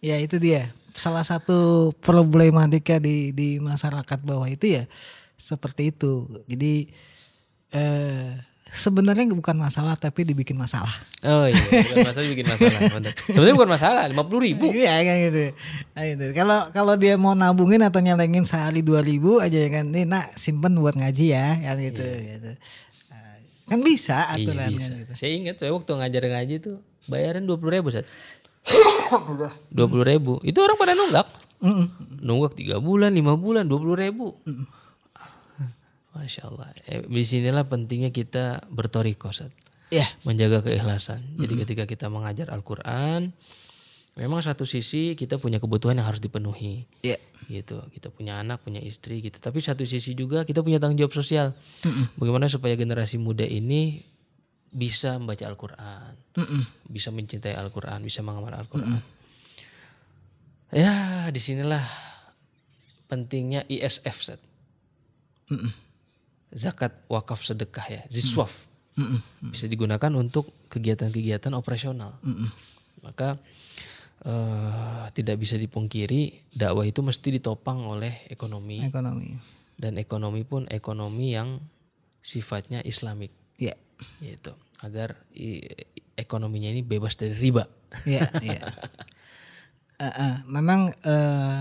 Ya 0.04 0.16
itu 0.20 0.36
dia. 0.36 0.68
Salah 0.92 1.24
satu 1.24 1.90
problematika 2.04 3.00
di 3.00 3.32
di 3.32 3.57
masyarakat 3.57 4.20
bawah 4.22 4.48
itu 4.48 4.76
ya 4.76 4.84
seperti 5.40 5.92
itu. 5.94 6.28
Jadi 6.48 6.92
eh 7.72 8.38
sebenarnya 8.66 9.30
bukan 9.30 9.56
masalah 9.56 9.94
tapi 9.94 10.26
dibikin 10.26 10.58
masalah 10.58 10.90
oh 11.22 11.46
iya, 11.46 11.58
bukan 11.58 11.96
masalah 12.06 12.26
bikin 12.30 12.46
masalah. 12.46 12.80
Sebenarnya 13.26 13.54
bukan 13.58 13.70
masalah, 13.70 14.02
50 14.10 14.46
ribu. 14.46 14.66
Iya 14.70 14.94
kan 15.02 15.16
gitu. 15.26 15.42
Nah, 15.96 16.02
gitu. 16.06 16.26
Kalau 16.38 16.58
kalau 16.70 16.94
dia 16.94 17.14
mau 17.18 17.34
nabungin 17.34 17.82
atau 17.82 17.98
nyelengin 17.98 18.46
sehari 18.46 18.82
dua 18.86 19.02
ribu 19.02 19.42
aja 19.42 19.58
ya 19.58 19.70
kan, 19.70 19.90
nih 19.90 20.06
nak 20.06 20.30
simpen 20.38 20.78
buat 20.78 20.94
ngaji 20.94 21.26
ya, 21.34 21.58
kan 21.66 21.76
gitu. 21.82 22.04
gitu. 22.06 22.50
Nah, 23.10 23.36
kan 23.66 23.78
bisa 23.82 24.18
Iya 24.38 24.46
aturannya. 24.46 24.78
bisa. 24.78 24.92
gitu. 25.02 25.12
Saya 25.18 25.30
ingat 25.34 25.56
saya 25.58 25.70
waktu 25.74 25.90
ngajar 25.98 26.22
ngaji 26.30 26.54
tuh 26.62 26.76
bayaran 27.10 27.42
20 27.42 27.74
ribu 27.74 27.88
saat. 27.90 28.06
20 29.74 29.78
ribu. 30.06 30.38
Itu 30.46 30.58
orang 30.62 30.78
pada 30.78 30.94
nunggak. 30.94 31.26
Nunggak 32.22 32.52
3 32.54 32.78
bulan, 32.78 33.10
5 33.10 33.34
bulan, 33.34 33.64
20 33.66 33.94
ribu. 33.98 34.34
Masya 36.16 36.48
Allah. 36.48 36.72
Eh, 36.88 37.04
di 37.04 37.22
sinilah 37.22 37.68
pentingnya 37.68 38.08
kita 38.08 38.64
bertoriko 38.72 39.28
Ustaz. 39.28 39.52
Ya, 39.92 40.08
Menjaga 40.26 40.66
keikhlasan. 40.66 41.38
Jadi 41.38 41.62
ketika 41.62 41.84
kita 41.86 42.10
mengajar 42.10 42.50
Al-Quran. 42.50 43.30
Memang 44.16 44.40
satu 44.40 44.64
sisi 44.64 45.12
kita 45.12 45.36
punya 45.36 45.60
kebutuhan 45.60 46.00
yang 46.00 46.08
harus 46.08 46.24
dipenuhi. 46.24 46.88
ya, 47.04 47.20
Gitu. 47.46 47.76
Kita 47.92 48.08
punya 48.08 48.40
anak, 48.40 48.64
punya 48.64 48.80
istri 48.80 49.20
gitu. 49.20 49.36
Tapi 49.38 49.60
satu 49.60 49.84
sisi 49.84 50.16
juga 50.16 50.42
kita 50.48 50.64
punya 50.64 50.80
tanggung 50.80 50.96
jawab 50.98 51.12
sosial. 51.14 51.52
Bagaimana 52.16 52.48
supaya 52.48 52.74
generasi 52.74 53.20
muda 53.20 53.44
ini 53.44 54.00
bisa 54.72 55.20
membaca 55.20 55.44
Al-Quran. 55.46 56.12
Bisa 56.88 57.12
mencintai 57.12 57.54
Al-Quran. 57.54 58.00
Bisa 58.02 58.24
mengamal 58.24 58.56
Al-Quran. 58.56 58.98
Ya 60.74 61.28
di 61.30 61.38
sinilah 61.38 61.84
pentingnya 63.06 63.62
ISF 63.70 64.16
Ustaz 64.18 64.40
zakat 66.57 66.96
wakaf 67.07 67.38
sedekah 67.38 67.84
ya 67.86 68.02
ziswaf 68.09 68.64
bisa 69.44 69.68
digunakan 69.68 70.09
untuk 70.16 70.48
kegiatan-kegiatan 70.72 71.52
operasional. 71.52 72.16
Maka 73.04 73.36
eh, 74.24 75.04
tidak 75.12 75.36
bisa 75.36 75.54
dipungkiri 75.54 76.48
dakwah 76.50 76.80
itu 76.82 77.04
mesti 77.04 77.28
ditopang 77.30 77.84
oleh 77.84 78.24
ekonomi. 78.26 78.80
Ekonomi. 78.80 79.36
dan 79.76 80.00
ekonomi 80.00 80.40
pun 80.42 80.64
ekonomi 80.66 81.36
yang 81.36 81.61
sifatnya 82.18 82.80
islamik. 82.80 83.28
Ya, 83.61 83.76
gitu. 84.18 84.57
Agar 84.80 85.20
i- 85.36 85.61
ekonominya 86.16 86.72
ini 86.72 86.80
bebas 86.80 87.20
dari 87.20 87.36
riba. 87.36 87.68
Ya, 88.09 88.24
ya. 88.40 88.61
Eh, 89.96 90.04
eh, 90.04 90.36
memang 90.44 90.92
eh, 90.92 91.61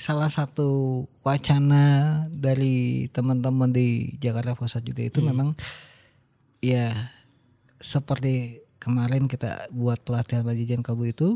salah 0.00 0.32
satu 0.32 1.04
wacana 1.20 2.24
dari 2.32 3.04
teman-teman 3.12 3.68
di 3.68 4.16
Jakarta 4.16 4.56
Pusat 4.56 4.88
juga 4.88 5.04
itu 5.04 5.20
memang 5.20 5.52
ya 6.64 6.88
seperti 7.76 8.64
kemarin 8.80 9.28
kita 9.28 9.68
buat 9.76 10.00
pelatihan 10.00 10.48
majikan 10.48 10.80
kalbu 10.80 11.12
itu 11.12 11.28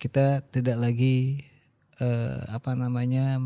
kita 0.00 0.40
tidak 0.48 0.80
lagi 0.80 1.44
eh, 2.00 2.40
apa 2.48 2.72
namanya 2.72 3.44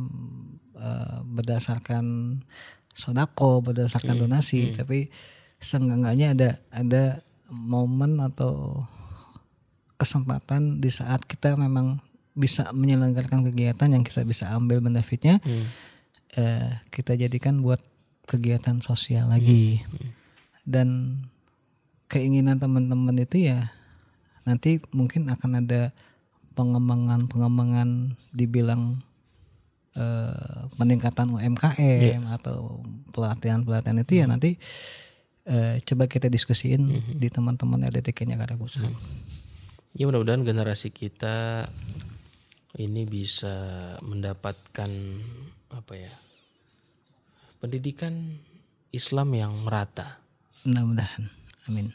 eh, 0.78 1.18
berdasarkan 1.26 2.38
sodako 2.94 3.66
berdasarkan 3.66 4.14
donasi 4.14 4.70
tapi 4.78 5.10
seenggaknya 5.58 6.38
ada 6.38 6.50
ada 6.70 7.04
momen 7.50 8.22
atau 8.22 8.86
kesempatan 9.98 10.78
di 10.78 10.90
saat 10.94 11.26
kita 11.26 11.58
memang 11.58 11.98
bisa 12.32 12.72
menyelenggarakan 12.72 13.44
kegiatan 13.52 13.92
yang 13.92 14.04
kita 14.04 14.24
bisa 14.24 14.48
ambil 14.56 14.80
benefitnya 14.80 15.40
eh, 16.36 16.80
kita 16.88 17.16
jadikan 17.16 17.60
buat 17.60 17.80
kegiatan 18.24 18.80
sosial 18.80 19.28
lagi. 19.28 19.84
Dan 20.62 21.18
keinginan 22.06 22.60
teman-teman 22.60 23.18
itu 23.18 23.50
ya 23.50 23.72
nanti 24.44 24.82
mungkin 24.90 25.30
akan 25.30 25.64
ada 25.64 25.94
pengembangan-pengembangan 26.52 28.18
dibilang 28.32 29.00
eh, 29.96 30.60
peningkatan 30.76 31.32
UMKM 31.32 32.22
atau 32.40 32.84
pelatihan-pelatihan 33.12 34.02
itu 34.04 34.12
ya 34.22 34.26
nanti 34.28 34.56
eh, 35.48 35.80
coba 35.82 36.04
kita 36.08 36.28
diskusiin 36.28 37.16
di 37.16 37.28
teman-teman 37.28 37.88
RDTK 37.88 38.28
Jakarta 38.28 38.56
Pusat. 38.56 38.92
Ya 39.92 40.08
mudah-mudahan 40.08 40.40
generasi 40.44 40.88
kita 40.88 41.68
ini 42.80 43.04
bisa 43.04 43.52
mendapatkan 44.00 44.90
apa 45.72 45.92
ya 45.96 46.12
pendidikan 47.60 48.40
Islam 48.92 49.32
yang 49.36 49.52
merata. 49.64 50.20
Mudah-mudahan. 50.64 51.30
Amin. 51.68 51.94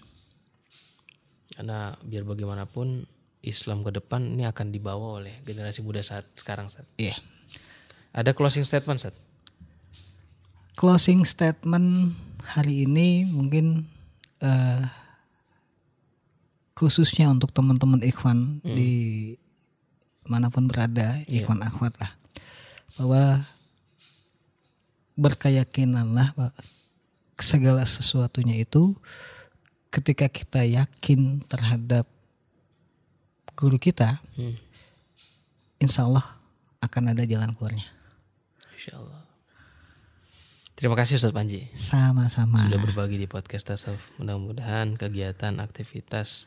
Karena 1.54 1.98
biar 2.02 2.24
bagaimanapun 2.26 3.06
Islam 3.42 3.82
ke 3.82 3.92
depan 3.96 4.38
ini 4.38 4.46
akan 4.46 4.70
dibawa 4.70 5.22
oleh 5.22 5.42
generasi 5.46 5.82
muda 5.82 6.02
saat 6.02 6.26
sekarang 6.38 6.70
saat. 6.70 6.86
Iya. 6.98 7.18
Ada 8.14 8.34
closing 8.34 8.66
statement 8.66 9.02
saat. 9.02 9.16
Closing 10.78 11.26
statement 11.26 12.14
hari 12.54 12.86
ini 12.86 13.26
mungkin 13.26 13.90
eh, 14.42 14.86
khususnya 16.78 17.34
untuk 17.34 17.50
teman-teman 17.50 18.02
Ikhwan 18.06 18.62
di 18.62 19.34
mana 20.28 20.52
pun 20.52 20.68
berada, 20.68 21.24
Ikhwan 21.28 21.64
Akhwat 21.64 21.96
lah, 22.00 22.12
bahwa 23.00 23.48
berkeyakinanlah 25.18 26.38
bahwa 26.38 26.54
segala 27.38 27.86
sesuatunya 27.86 28.62
itu 28.62 28.94
ketika 29.90 30.30
kita 30.30 30.62
yakin 30.62 31.42
terhadap 31.50 32.06
guru 33.58 33.82
kita, 33.82 34.22
insya 35.82 36.06
Allah 36.06 36.26
akan 36.84 37.18
ada 37.18 37.26
jalan 37.26 37.54
keluarnya. 37.58 37.88
Insya 38.78 39.02
Allah. 39.02 39.26
Terima 40.78 40.94
kasih 40.94 41.18
Ustaz 41.18 41.34
Panji 41.34 41.66
Sama-sama. 41.74 42.70
sudah 42.70 42.78
berbagi 42.78 43.18
di 43.18 43.26
podcast 43.26 43.66
Tasawuf. 43.74 44.14
Mudah-mudahan 44.22 44.94
kegiatan 44.94 45.58
aktivitas 45.58 46.46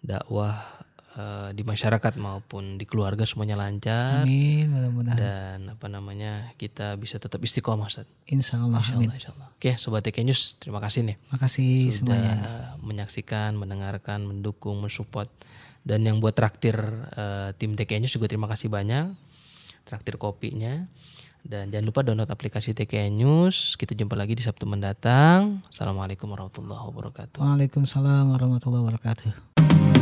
dakwah 0.00 0.64
eh, 1.16 1.50
di 1.50 1.64
masyarakat 1.64 2.14
maupun 2.20 2.76
di 2.76 2.84
keluarga 2.84 3.24
semuanya 3.24 3.56
lancar 3.56 4.22
Amin, 4.22 4.68
mudah-mudahan. 4.68 5.16
dan 5.16 5.58
apa 5.72 5.88
namanya 5.88 6.52
kita 6.54 6.94
bisa 6.94 7.16
tetap 7.16 7.40
istiqomah 7.40 7.88
Ustaz. 7.88 8.04
Insya 8.28 8.60
Allah. 8.60 8.84
Insya. 8.84 8.94
Allah, 9.00 9.16
insya 9.16 9.30
Allah. 9.32 9.48
Oke, 9.56 9.80
sobat 9.80 10.04
TK 10.04 10.22
News, 10.22 10.60
terima 10.60 10.78
kasih 10.78 11.08
nih 11.08 11.16
Makasih 11.32 11.88
sudah 11.88 12.20
semuanya. 12.20 12.76
menyaksikan, 12.84 13.56
mendengarkan, 13.56 14.28
mendukung, 14.28 14.76
mensupport 14.78 15.32
dan 15.82 16.04
yang 16.04 16.20
buat 16.20 16.36
traktir 16.36 16.76
eh, 17.14 17.50
tim 17.56 17.72
TK 17.72 18.04
News 18.04 18.12
juga 18.12 18.28
terima 18.28 18.44
kasih 18.46 18.68
banyak. 18.68 19.16
Traktir 19.86 20.18
kopinya. 20.18 20.82
Dan 21.46 21.70
jangan 21.70 21.86
lupa 21.86 22.02
download 22.02 22.26
aplikasi 22.26 22.74
TK 22.74 23.06
News. 23.14 23.78
Kita 23.78 23.94
jumpa 23.94 24.18
lagi 24.18 24.34
di 24.34 24.42
Sabtu 24.42 24.66
mendatang. 24.66 25.62
Assalamualaikum 25.70 26.26
warahmatullahi 26.26 26.82
wabarakatuh. 26.90 27.38
Waalaikumsalam 27.38 28.34
warahmatullahi 28.34 28.82
wabarakatuh. 28.82 29.75